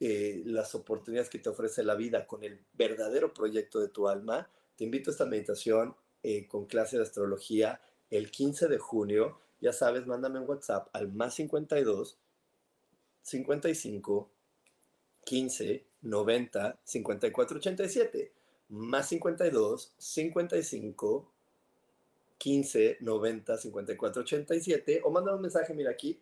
[0.00, 4.50] eh, las oportunidades que te ofrece la vida con el verdadero proyecto de tu alma,
[4.76, 7.80] te invito a esta meditación eh, con clase de astrología
[8.10, 9.40] el 15 de junio.
[9.60, 12.18] Ya sabes, mándame un WhatsApp al más 52
[13.22, 14.30] 55
[15.24, 18.32] 15 90 54 87
[18.68, 21.32] más 52 55
[22.38, 26.20] 15 90 54 87 o manda un mensaje, mira aquí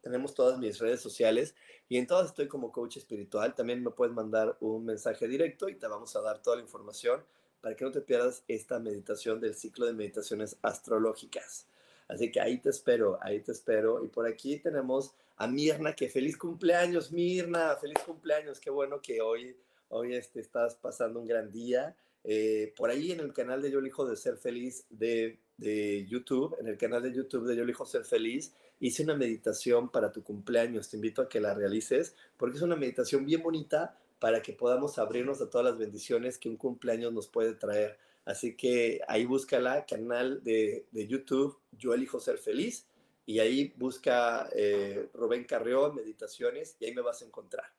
[0.00, 1.54] tenemos todas mis redes sociales
[1.88, 3.54] y en todas estoy como coach espiritual.
[3.54, 7.22] También me puedes mandar un mensaje directo y te vamos a dar toda la información
[7.60, 11.66] para que no te pierdas esta meditación del ciclo de meditaciones astrológicas.
[12.06, 14.04] Así que ahí te espero, ahí te espero.
[14.04, 18.58] Y por aquí tenemos a Mirna, que feliz cumpleaños, Mirna, feliz cumpleaños.
[18.60, 19.56] Qué bueno que hoy,
[19.88, 21.96] hoy este, estás pasando un gran día.
[22.24, 26.56] Eh, por ahí en el canal de Yo elijo de ser feliz de, de YouTube,
[26.60, 30.24] en el canal de YouTube de Yo elijo ser feliz, hice una meditación para tu
[30.24, 30.90] cumpleaños.
[30.90, 34.98] Te invito a que la realices porque es una meditación bien bonita para que podamos
[34.98, 37.96] abrirnos a todas las bendiciones que un cumpleaños nos puede traer.
[38.24, 42.87] Así que ahí búscala, canal de, de YouTube, Yo elijo ser feliz,
[43.28, 47.70] y ahí busca eh, Rubén Carrión, meditaciones, y ahí me vas a encontrar.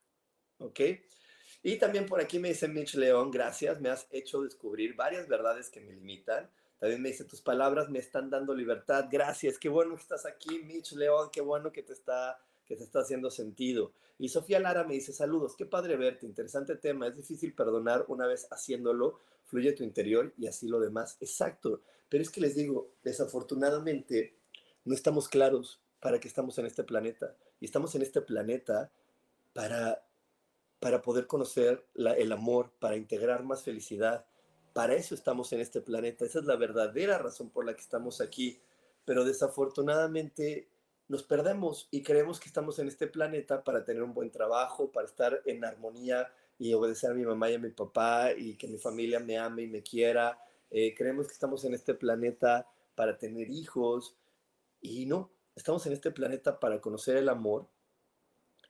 [0.60, 0.80] ¿Ok?
[1.64, 5.72] Y también por aquí me dice Mitch León, gracias, me has hecho descubrir varias verdades
[5.72, 6.47] que me limitan.
[6.78, 10.60] También me dice, tus palabras me están dando libertad, gracias, qué bueno que estás aquí,
[10.60, 13.93] Mitch León, qué bueno que te está que te está haciendo sentido.
[14.20, 18.28] Y Sofía Lara me dice, saludos, qué padre verte, interesante tema, es difícil perdonar una
[18.28, 21.18] vez haciéndolo, fluye tu interior y así lo demás.
[21.20, 24.36] Exacto, pero es que les digo, desafortunadamente
[24.86, 27.36] no estamos claros para qué estamos en este planeta.
[27.60, 28.92] Y estamos en este planeta
[29.54, 30.04] para,
[30.80, 34.26] para poder conocer el amor, para integrar más felicidad.
[34.74, 36.26] Para eso estamos en este planeta.
[36.26, 38.62] Esa es la verdadera razón por la que estamos aquí.
[39.06, 40.70] Pero desafortunadamente
[41.08, 45.08] nos perdemos y creemos que estamos en este planeta para tener un buen trabajo, para
[45.08, 48.78] estar en armonía y obedecer a mi mamá y a mi papá y que mi
[48.78, 50.40] familia me ame y me quiera.
[50.70, 54.19] Eh, creemos que estamos en este planeta para tener hijos
[54.82, 57.68] y no, estamos en este planeta para conocer el amor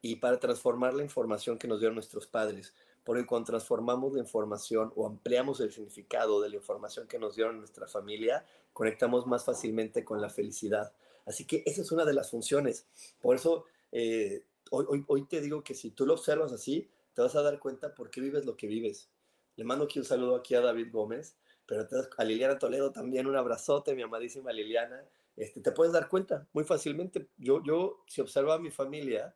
[0.02, 2.74] y para transformar la información que nos dieron nuestros padres.
[3.04, 7.58] Porque cuando transformamos la información o ampliamos el significado de la información que nos dieron
[7.58, 10.94] nuestra familia, conectamos más fácilmente con la felicidad.
[11.26, 12.88] Así que esa es una de las funciones.
[13.22, 17.42] Por eso eh, hoy, te digo que si tú lo observas así, te vas a
[17.42, 19.10] dar cuenta por qué vives lo que vives.
[19.56, 21.36] Le mando aquí un saludo aquí a David Gómez,
[21.66, 21.88] pero
[22.18, 25.04] a Liliana Toledo también un abrazote, mi amadísima Liliana.
[25.40, 27.30] Este, te puedes dar cuenta muy fácilmente.
[27.38, 29.36] Yo, yo si observo a mi familia,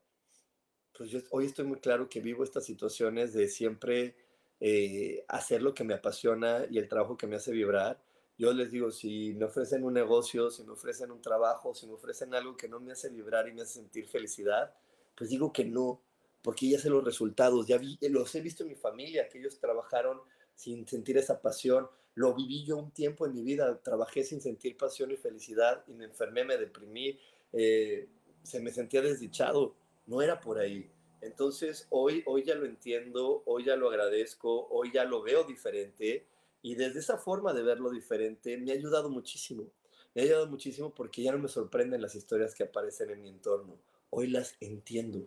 [0.95, 4.15] pues yo hoy estoy muy claro que vivo estas situaciones de siempre
[4.59, 8.03] eh, hacer lo que me apasiona y el trabajo que me hace vibrar
[8.37, 11.93] yo les digo, si me ofrecen un negocio, si me ofrecen un trabajo, si me
[11.93, 14.75] ofrecen algo que no me hace vibrar y me hace sentir felicidad,
[15.15, 16.01] pues digo que no,
[16.41, 19.59] porque ya sé los resultados, ya vi, los he visto en mi familia, que ellos
[19.59, 20.19] trabajaron
[20.55, 24.77] sin sentir esa pasión, lo viví yo un tiempo en mi vida, trabajé sin sentir
[24.77, 27.19] pasión y felicidad y me enfermé, me deprimí,
[27.51, 28.07] eh,
[28.43, 30.89] se me sentía desdichado, no era por ahí.
[31.21, 36.27] Entonces hoy, hoy ya lo entiendo, hoy ya lo agradezco, hoy ya lo veo diferente
[36.61, 39.67] y desde esa forma de verlo diferente me ha ayudado muchísimo.
[40.13, 43.29] Me ha ayudado muchísimo porque ya no me sorprenden las historias que aparecen en mi
[43.29, 43.79] entorno.
[44.11, 45.25] Hoy las entiendo.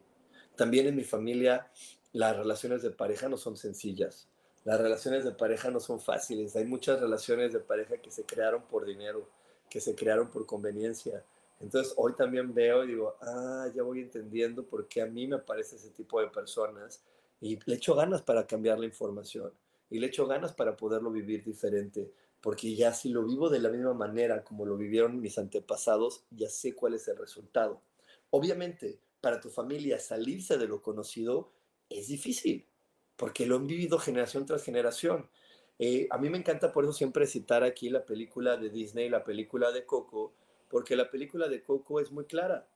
[0.55, 1.71] También en mi familia
[2.13, 4.29] las relaciones de pareja no son sencillas.
[4.67, 6.57] Las relaciones de pareja no son fáciles.
[6.57, 9.29] Hay muchas relaciones de pareja que se crearon por dinero,
[9.71, 11.25] que se crearon por conveniencia.
[11.61, 15.37] Entonces hoy también veo y digo, ah, ya voy entendiendo por qué a mí me
[15.37, 17.01] aparece ese tipo de personas
[17.41, 19.53] y le echo ganas para cambiar la información
[19.89, 22.11] y le echo ganas para poderlo vivir diferente,
[22.41, 26.49] porque ya si lo vivo de la misma manera como lo vivieron mis antepasados, ya
[26.49, 27.83] sé cuál es el resultado.
[28.31, 31.53] Obviamente, para tu familia salirse de lo conocido
[31.89, 32.67] es difícil,
[33.17, 35.29] porque lo han vivido generación tras generación.
[35.79, 39.25] Eh, a mí me encanta por eso siempre citar aquí la película de Disney, la
[39.25, 40.35] película de Coco,
[40.69, 42.69] porque la película de Coco es muy clara.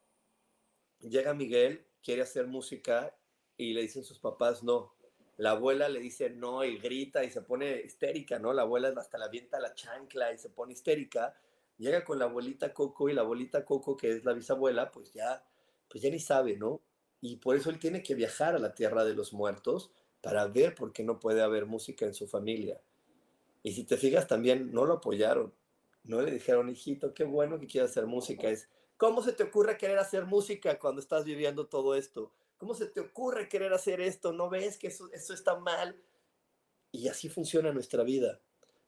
[1.01, 3.14] Llega Miguel, quiere hacer música
[3.57, 4.95] y le dicen sus papás, no,
[5.36, 8.53] la abuela le dice no y grita y se pone histérica, ¿no?
[8.53, 11.34] La abuela hasta la avienta la chancla y se pone histérica.
[11.78, 15.43] Llega con la abuelita Coco y la abuelita Coco, que es la bisabuela, pues ya,
[15.88, 16.82] pues ya ni sabe, ¿no?
[17.22, 19.91] Y por eso él tiene que viajar a la tierra de los muertos
[20.21, 22.81] para ver por qué no puede haber música en su familia.
[23.62, 25.53] Y si te fijas, también no lo apoyaron.
[26.05, 28.49] No le dijeron, hijito, qué bueno que quieras hacer música.
[28.49, 32.33] Es, ¿cómo se te ocurre querer hacer música cuando estás viviendo todo esto?
[32.57, 34.33] ¿Cómo se te ocurre querer hacer esto?
[34.33, 35.97] ¿No ves que eso, está mal?
[36.93, 38.41] Y así funciona nuestra vida.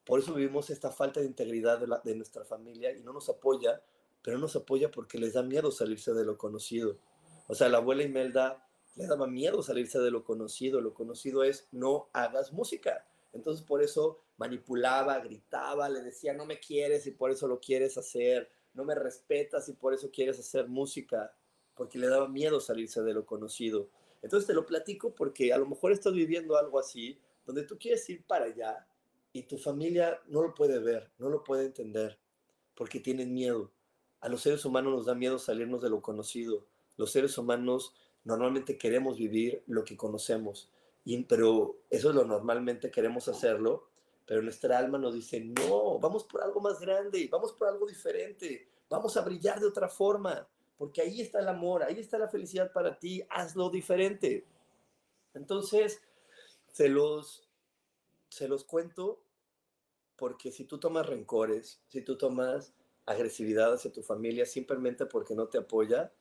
[0.05, 3.83] Por eso vivimos esta falta de integridad de, nuestra familia y no nos apoya,
[4.21, 6.99] pero no nos apoya porque les da miedo salirse de lo conocido.
[7.47, 10.81] O sea, la abuela Imelda le daba miedo salirse de lo conocido.
[10.81, 13.07] Lo conocido es no hagas música.
[13.33, 17.97] Entonces por eso manipulaba, gritaba, le decía no me quieres y por eso lo quieres
[17.97, 21.35] hacer, no me respetas y por eso quieres hacer música
[21.75, 23.89] porque le daba miedo salirse de lo conocido.
[24.21, 28.09] Entonces te lo platico porque a lo mejor estás viviendo algo así, donde tú quieres
[28.11, 28.87] ir para allá
[29.33, 32.19] y tu familia no lo puede ver, no lo puede entender,
[32.75, 33.73] porque tienen miedo.
[34.21, 36.67] A los seres humanos nos da miedo salirnos de lo conocido.
[36.97, 37.95] Los seres humanos
[38.25, 40.71] normalmente queremos vivir lo que conocemos,
[41.05, 43.89] y, pero eso es lo normalmente queremos hacerlo,
[44.27, 48.69] pero nuestra alma nos dice, no, vamos por algo más grande, vamos por algo diferente,
[48.89, 50.47] vamos a brillar de otra forma,
[50.79, 54.47] porque ahí está el amor, ahí está la felicidad para ti, hazlo diferente.
[55.35, 56.01] Entonces,
[56.73, 57.49] se los,
[58.29, 59.23] se los cuento
[60.17, 62.73] porque si tú tomas rencores, si tú tomas
[63.07, 66.13] agresividad hacia tu familia simplemente porque no te apoya,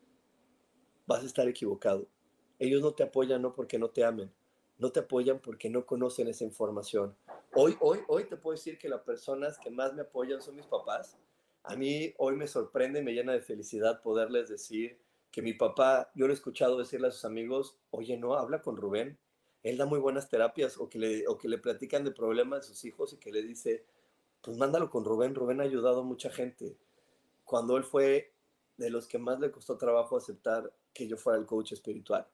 [1.06, 2.08] vas a estar equivocado.
[2.60, 4.32] Ellos no te apoyan no porque no te amen,
[4.78, 7.16] no te apoyan porque no conocen esa información.
[7.54, 10.66] Hoy, hoy, hoy te puedo decir que las personas que más me apoyan son mis
[10.66, 11.18] papás.
[11.64, 15.00] A mí hoy me sorprende, me llena de felicidad poderles decir
[15.32, 18.76] que mi papá, yo lo he escuchado decirle a sus amigos, oye, no, habla con
[18.76, 19.18] Rubén,
[19.64, 22.68] él da muy buenas terapias o que le, o que le platican de problemas de
[22.68, 23.86] sus hijos y que le dice,
[24.42, 26.76] pues mándalo con Rubén, Rubén ha ayudado a mucha gente.
[27.46, 28.31] Cuando él fue
[28.82, 32.28] de los que más le costó trabajo aceptar que yo fuera el coach espiritual.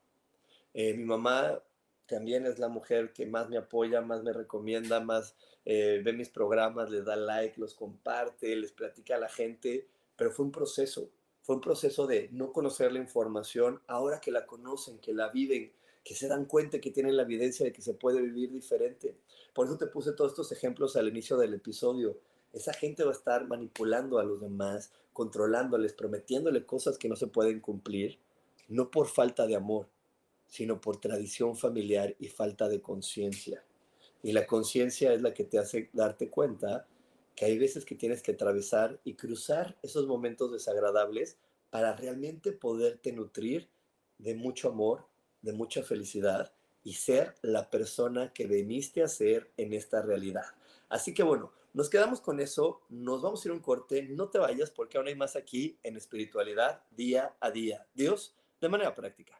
[0.73, 1.61] Eh, mi mamá
[2.07, 5.35] también es la mujer que más me apoya, más me recomienda, más
[5.65, 10.31] eh, ve mis programas, les da like, los comparte, les platica a la gente, pero
[10.31, 11.09] fue un proceso,
[11.41, 15.73] fue un proceso de no conocer la información, ahora que la conocen, que la viven,
[16.03, 19.17] que se dan cuenta que tienen la evidencia de que se puede vivir diferente.
[19.53, 22.17] Por eso te puse todos estos ejemplos al inicio del episodio.
[22.53, 27.27] Esa gente va a estar manipulando a los demás, controlándoles, prometiéndole cosas que no se
[27.27, 28.19] pueden cumplir,
[28.67, 29.87] no por falta de amor,
[30.47, 33.63] sino por tradición familiar y falta de conciencia.
[34.23, 36.87] Y la conciencia es la que te hace darte cuenta
[37.35, 41.37] que hay veces que tienes que atravesar y cruzar esos momentos desagradables
[41.69, 43.69] para realmente poderte nutrir
[44.17, 45.05] de mucho amor
[45.41, 46.51] de mucha felicidad
[46.83, 50.45] y ser la persona que veniste a ser en esta realidad.
[50.89, 54.29] Así que bueno, nos quedamos con eso, nos vamos a ir a un corte, no
[54.31, 57.85] te vayas porque aún hay más aquí en espiritualidad día a día.
[57.93, 59.39] Dios, de manera práctica.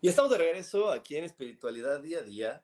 [0.00, 2.62] Y estamos de regreso aquí en Espiritualidad Día a Día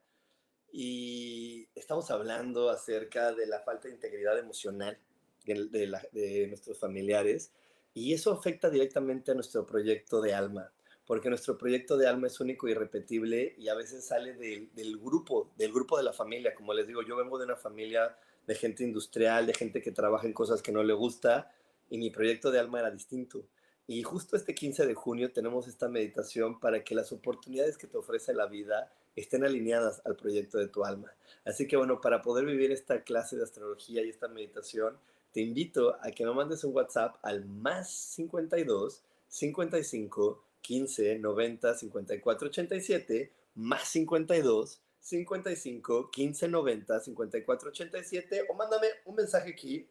[0.70, 4.96] y estamos hablando acerca de la falta de integridad emocional
[5.44, 7.52] de, nuestros familiares
[7.92, 10.72] y eso afecta directamente a nuestro proyecto de alma,
[11.06, 15.50] porque nuestro proyecto de alma es único y irrepetible y a veces sale del grupo,
[15.56, 16.54] del grupo de la familia.
[16.54, 18.16] Como les digo, yo vengo de una familia
[18.46, 21.52] de gente industrial, de gente que trabaja en cosas que no le gusta
[21.90, 23.44] y mi proyecto de alma era distinto.
[23.86, 27.98] Y justo este 15 de junio tenemos esta meditación para que las oportunidades que te
[27.98, 31.12] ofrece la vida estén alineadas al proyecto de tu alma.
[31.44, 34.96] Así que bueno, para poder vivir esta clase de astrología y esta meditación,
[35.32, 42.48] te invito a que me mandes un WhatsApp al más 52 55 15 90 54
[42.48, 49.86] 87 más 52 55 15 90 54 87 o mándame un mensaje aquí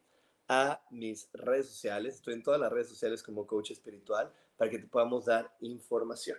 [0.47, 2.15] a mis redes sociales.
[2.15, 6.37] Estoy en todas las redes sociales como coach espiritual para que te podamos dar información.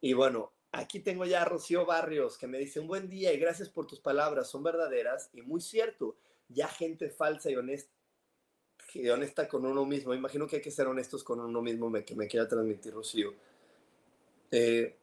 [0.00, 3.38] Y bueno, aquí tengo ya a Rocío Barrios que me dice un buen día y
[3.38, 6.16] gracias por tus palabras, son verdaderas y muy cierto.
[6.48, 7.92] Ya gente falsa y honesta,
[8.94, 10.14] y honesta con uno mismo.
[10.14, 13.34] Imagino que hay que ser honestos con uno mismo, me, que me quiera transmitir Rocío.
[14.50, 14.96] Eh,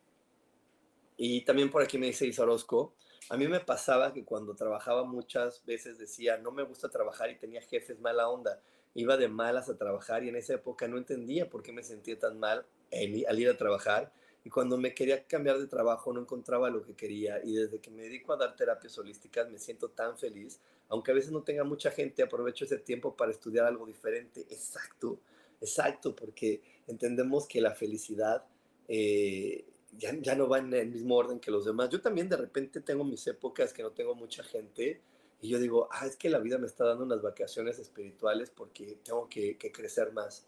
[1.17, 2.95] Y también por aquí me dice Isa Orozco,
[3.29, 7.37] a mí me pasaba que cuando trabajaba muchas veces decía, no me gusta trabajar y
[7.37, 8.61] tenía jefes mala onda.
[8.93, 12.17] Iba de malas a trabajar y en esa época no entendía por qué me sentía
[12.17, 14.11] tan mal al ir a trabajar.
[14.43, 17.41] Y cuando me quería cambiar de trabajo no encontraba lo que quería.
[17.43, 20.61] Y desde que me dedico a dar terapias holísticas me siento tan feliz.
[20.87, 24.41] Aunque a veces no tenga mucha gente, aprovecho ese tiempo para estudiar algo diferente.
[24.49, 25.19] Exacto,
[25.59, 28.45] exacto, porque entendemos que la felicidad...
[28.87, 29.65] Eh,
[29.97, 31.89] ya, ya, no va en el mismo orden que los demás.
[31.89, 35.01] Yo también de repente tengo mis épocas que no tengo mucha gente
[35.41, 38.99] y yo digo, ah, es que la vida me está dando unas vacaciones espirituales porque
[39.03, 40.45] tengo que, que crecer más,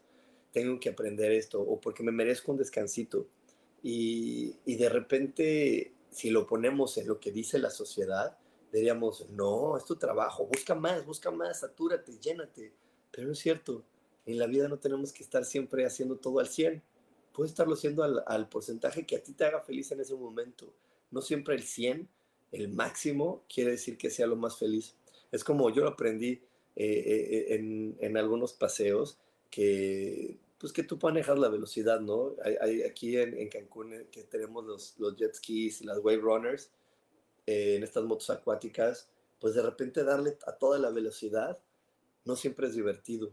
[0.52, 3.28] tengo que aprender esto o porque me merezco un descansito.
[3.82, 8.36] Y, y, de repente, si lo ponemos en lo que dice la sociedad,
[8.72, 12.72] diríamos, no, es tu trabajo, busca más, busca más, satúrate, llénate.
[13.10, 13.84] Pero no es cierto,
[14.26, 16.82] en la vida no tenemos que estar siempre haciendo todo al 100
[17.32, 20.72] puedes estarlo haciendo al, porcentaje que a ti te haga feliz en ese momento.
[21.10, 22.08] No siempre el 100,
[22.52, 24.94] el máximo, quiere decir que sea lo más feliz.
[25.32, 26.42] Es como yo lo aprendí
[26.76, 29.18] eh, eh, en, en, algunos paseos,
[29.50, 32.34] que pues que tú manejas la velocidad, ¿no?
[32.44, 36.18] Hay, aquí en, en, Cancún eh, que tenemos los, los jet skis y las wave
[36.18, 36.70] runners
[37.46, 39.08] en estas motos acuáticas,
[39.40, 41.58] pues de repente darle a toda la velocidad
[42.24, 43.32] no siempre es divertido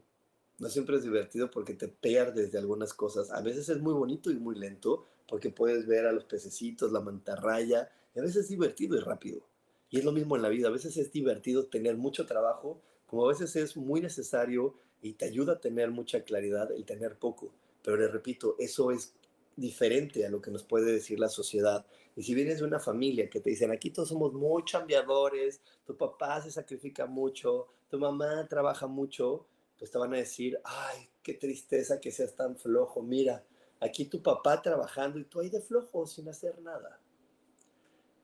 [0.60, 3.32] no siempre es divertido porque te pierdes de algunas cosas.
[3.32, 7.02] A veces es muy bonito y muy lento porque puedes ver a los pececitos, la
[7.02, 9.42] mantarraya, y a veces es divertido y rápido.
[9.90, 13.26] Y es lo mismo en la vida, a veces es divertido tener mucho trabajo, como
[13.26, 17.54] a veces es muy necesario y te ayuda a tener mucha claridad el tener poco.
[17.84, 19.14] Pero les repito, eso es
[19.56, 21.86] diferente a lo que nos puede decir la sociedad.
[22.16, 25.96] Y si vienes de una familia que te dicen, aquí todos somos muy chambeadores, tu
[25.96, 29.46] papá se sacrifica mucho, tu mamá trabaja mucho,
[29.78, 33.46] pues te van a decir, ay, qué tristeza que seas tan flojo, mira,
[33.80, 37.00] aquí tu papá trabajando y tú ahí de flojo sin hacer nada.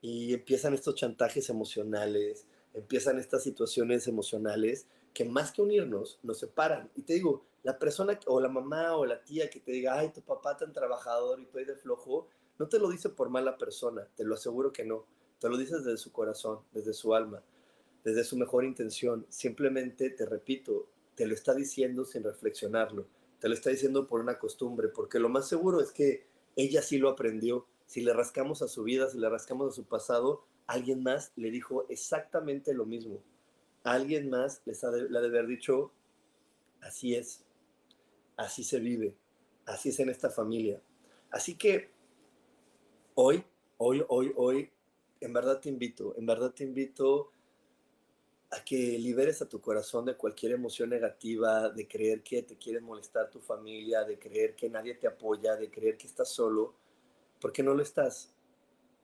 [0.02, 6.90] Y empiezan estos chantajes emocionales, empiezan estas situaciones emocionales que más que unirnos, nos separan.
[6.96, 10.12] Y te digo, la persona o la mamá o la tía que te diga, ay,
[10.12, 12.28] tu papá tan trabajador y tú ahí de flojo,
[12.60, 15.06] no te lo dice por mala persona, te lo aseguro que no.
[15.40, 17.44] Te lo dices desde su corazón, desde su alma,
[18.04, 19.26] desde su mejor intención.
[19.30, 23.08] Simplemente, te repito, te lo está diciendo sin reflexionarlo,
[23.40, 26.98] te lo está diciendo por una costumbre, porque lo más seguro es que ella sí
[26.98, 27.68] lo aprendió.
[27.86, 31.52] Si le rascamos a su vida, si le rascamos a su pasado, alguien más le
[31.52, 33.22] dijo exactamente lo mismo.
[33.84, 35.92] Alguien más les ha le ha de haber dicho,
[36.82, 37.44] así es,
[38.38, 39.16] así se vive,
[39.66, 40.82] así es en esta familia.
[41.30, 41.92] Así que
[43.16, 43.44] hoy,
[43.78, 44.72] hoy, hoy, hoy,
[45.20, 47.32] en verdad te invito, en verdad te invito
[48.56, 52.80] a que liberes a tu corazón de cualquier emoción negativa, de creer que te quiere
[52.80, 56.76] molestar tu familia, de creer que nadie te apoya, de creer que estás solo,
[57.42, 58.32] porque no lo estás.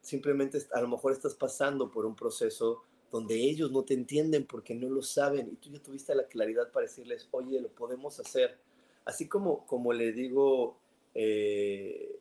[0.02, 4.76] Simplemente a lo mejor estás pasando por un proceso donde ellos no te entienden porque
[4.76, 8.60] no lo saben y tú ya tuviste la claridad para decirles, oye, lo podemos hacer.
[9.06, 10.78] Así como, como le digo,
[11.16, 12.20] eh,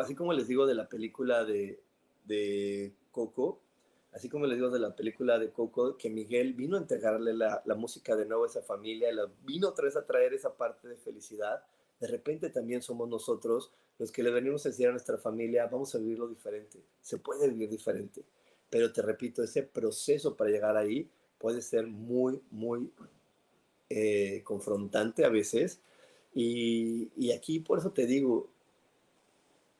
[0.00, 1.80] así como les digo de la película de,
[2.24, 3.60] de Coco,
[4.18, 7.62] así como les digo de la película de Coco, que Miguel vino a entregarle la,
[7.76, 10.96] música de nuevo a esa familia, la, vino otra vez a traer esa parte de
[10.96, 11.62] felicidad,
[12.00, 15.94] de repente también somos nosotros los que le venimos a decir a nuestra familia, vamos
[15.94, 18.24] a vivirlo diferente, se puede vivir diferente,
[18.68, 21.08] pero te repito, ese proceso para llegar ahí
[21.38, 22.90] puede ser muy, muy
[23.88, 25.80] eh, confrontante a veces,
[26.34, 28.48] y, y aquí por eso te digo,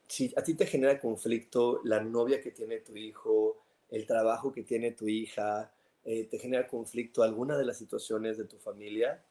[0.07, 3.58] si a ti te genera conflicto la novia que tiene tu hijo,
[3.89, 5.73] el trabajo que tiene tu hija,
[6.03, 9.23] eh, te genera conflicto, alguna de las situaciones de tu familia,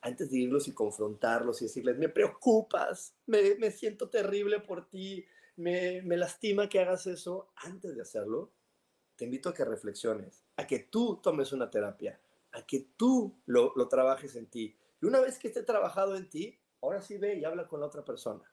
[0.00, 5.24] antes de irlos y confrontarlos y decirles, me preocupas, me, me siento terrible por ti,
[5.56, 8.50] me, me, lastima que hagas eso, antes de hacerlo,
[9.16, 12.20] te invito a que reflexiones, a que tú tomes una terapia,
[12.52, 14.76] a que tú lo, lo trabajes en ti.
[15.00, 17.86] Y una vez que esté trabajado en ti, ahora sí ve y habla con la
[17.86, 18.44] otra persona.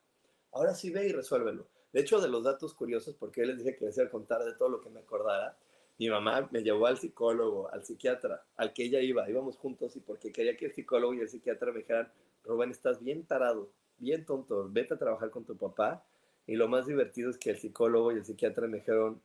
[0.52, 1.68] Ahora sí ve y resuélvelo.
[1.94, 4.44] De hecho, de los datos curiosos, porque yo les dije que les iba a contar
[4.44, 5.56] de todo lo que me acordara,
[6.00, 10.00] mi mamá me llevó al psicólogo, al psiquiatra, al que ella iba, íbamos juntos y
[10.00, 12.12] porque quería que el psicólogo y el psiquiatra me dijeran,
[12.44, 13.70] Rubén, estás bien tarado,
[14.00, 16.04] bien tonto, vete a trabajar con tu papá.
[16.46, 19.22] Y lo más divertido es que el psicólogo y el psiquiatra me dijeron,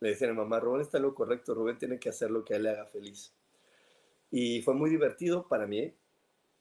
[0.00, 2.56] le decían a mamá, Rubén está lo correcto, Rubén tiene que hacer lo que a
[2.56, 3.32] él le haga feliz.
[4.30, 5.94] Y fue muy divertido para mí,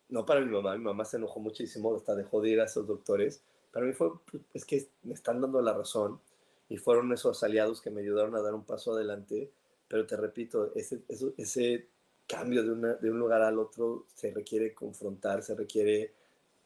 [0.10, 2.86] no para mi mamá, mi mamá se enojó muchísimo, hasta dejó de ir a esos
[2.86, 3.44] doctores,
[3.76, 4.10] para mí fue,
[4.54, 6.22] es que me están dando la razón
[6.70, 9.52] y fueron esos aliados que me ayudaron a dar un paso adelante,
[9.90, 11.02] pero te repito, ese,
[11.36, 11.90] ese
[12.26, 16.14] cambio de, de un lugar al otro se requiere confrontar, se requiere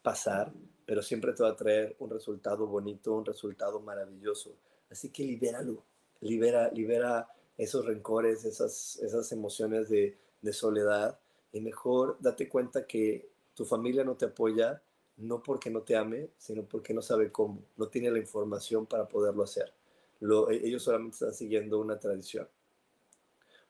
[0.04, 0.54] pasar,
[0.86, 4.54] pero siempre te va a traer un resultado bonito, un resultado maravilloso.
[4.92, 5.82] Así que libéralo,
[6.22, 11.18] libera, libera esos rencores, esas, esas emociones de, de soledad
[11.52, 14.84] y mejor date cuenta que tu familia no te apoya
[15.20, 19.08] no porque no te ame, sino porque no sabe cómo, no tiene la información para
[19.08, 19.74] poderlo hacer.
[20.22, 22.48] E, ellos solamente están siguiendo una tradición.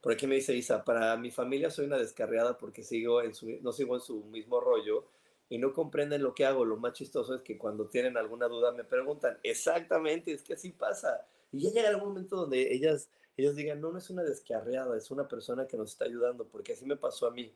[0.02, 3.50] Por aquí me dice Isa, para mi familia soy una descarriada porque sigo en su,
[3.62, 5.06] no sigo en su mismo rollo
[5.50, 6.64] y no comprenden lo que hago.
[6.64, 10.72] Lo más chistoso es que cuando tienen alguna duda me preguntan, exactamente, es que así
[10.72, 11.26] pasa.
[11.52, 15.12] Y ya llega algún momento donde ellas, ellas digan, no, no es una descarriada, es
[15.12, 17.52] una persona que nos está ayudando, porque así me pasó a mí.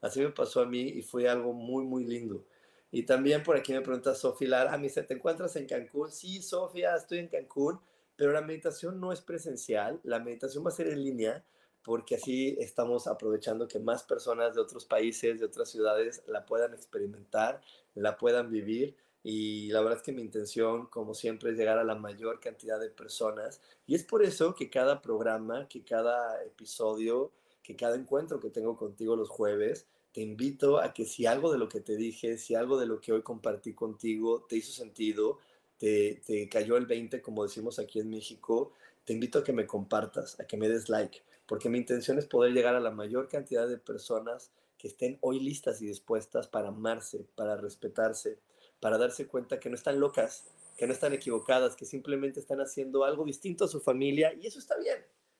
[0.00, 2.44] Así me pasó a mí y fue algo muy, muy lindo.
[2.90, 6.10] Y también por aquí me pregunta Sofía Lara, mí se te encuentras en Cancún.
[6.10, 7.80] Sí, Sofía, estoy en Cancún,
[8.16, 11.44] pero la meditación no es presencial, la meditación va a ser en línea
[11.88, 16.74] porque así estamos aprovechando que más personas de otros países, de otras ciudades, la puedan
[16.74, 17.62] experimentar,
[17.94, 18.94] la puedan vivir.
[19.22, 22.78] Y la verdad es que mi intención, como siempre, es llegar a la mayor cantidad
[22.78, 23.62] de personas.
[23.86, 27.32] Y es por eso que cada programa, que cada episodio,
[27.62, 31.58] que cada encuentro que tengo contigo los jueves, te invito a que si algo de
[31.58, 35.38] lo que te dije, si algo de lo que hoy compartí contigo te hizo sentido,
[35.78, 38.72] te, cayó el 20, como decimos aquí en México,
[39.04, 42.26] te invito a que me compartas, a que me des like porque mi intención es
[42.26, 46.68] poder llegar a la mayor cantidad de personas que estén hoy listas y dispuestas para
[46.68, 48.38] amarse, para respetarse,
[48.80, 50.44] para darse cuenta que no están locas,
[50.76, 54.58] que no están equivocadas, que simplemente están haciendo algo distinto a su familia y eso
[54.58, 54.98] está bien.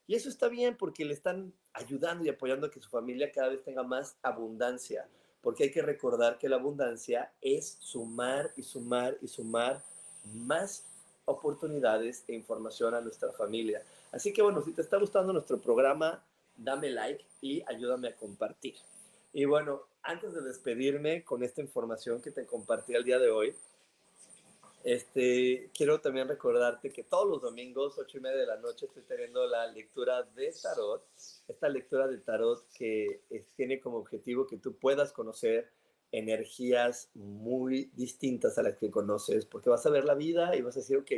[0.08, 3.50] Y eso está bien porque le están ayudando y apoyando a que su familia cada
[3.50, 5.06] vez tenga más abundancia,
[5.42, 9.84] porque hay que recordar que la abundancia es sumar y sumar y sumar
[10.32, 10.86] más
[11.26, 13.82] oportunidades e información a nuestra familia.
[14.10, 16.24] Así que bueno, si te está gustando nuestro programa,
[16.56, 18.76] dame like y ayúdame a compartir.
[19.34, 23.54] Y bueno, antes de despedirme con esta información que te compartí el día de hoy,
[24.88, 29.02] este, quiero también recordarte que todos los domingos, ocho y media de la noche, estoy
[29.02, 31.06] teniendo la lectura de tarot.
[31.46, 33.20] Esta lectura de tarot que
[33.54, 35.68] tiene como objetivo que tú puedas conocer
[36.10, 40.74] energías muy distintas a las que conoces, porque vas a ver la vida y vas
[40.76, 41.12] a decir, ok,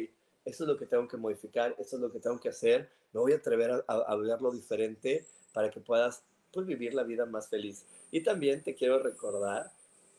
[0.44, 3.20] esto es lo que tengo que modificar, esto es lo que tengo que hacer, me
[3.20, 7.48] voy a atrever a, a, verlo diferente para que puedas pues, vivir la vida más
[7.48, 7.86] feliz.
[8.10, 9.70] Y también te quiero recordar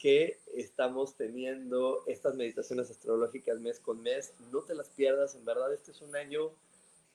[0.02, 5.72] que estamos teniendo estas meditaciones astrológicas mes con mes, no te las pierdas, en verdad
[5.72, 6.50] este es un año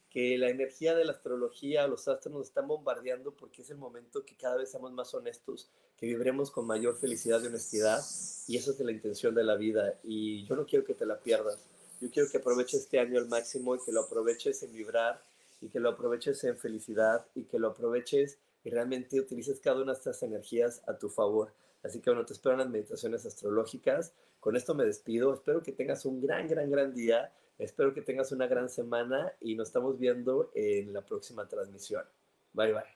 [0.09, 4.25] que la energía de la astrología, los astros nos están bombardeando porque es el momento
[4.25, 5.69] que cada vez seamos más honestos,
[5.99, 8.05] que viviremos con mayor felicidad y honestidad
[8.47, 11.19] y eso es la intención de la vida y yo no quiero que te la
[11.19, 11.59] pierdas.
[12.01, 15.21] Yo quiero que aproveches este año al máximo y que lo aproveches en vibrar
[15.61, 19.93] y que lo aproveches en felicidad y que lo aproveches y realmente utilices cada una
[19.93, 21.53] de estas energías a tu favor.
[21.83, 24.15] Así que bueno, te espero en las meditaciones astrológicas.
[24.41, 25.35] Con esto me despido.
[25.35, 27.33] Espero que tengas un gran, gran, gran día.
[27.59, 32.05] Espero que tengas una gran semana y nos estamos viendo en la próxima transmisión.
[32.53, 32.96] Bye, bye.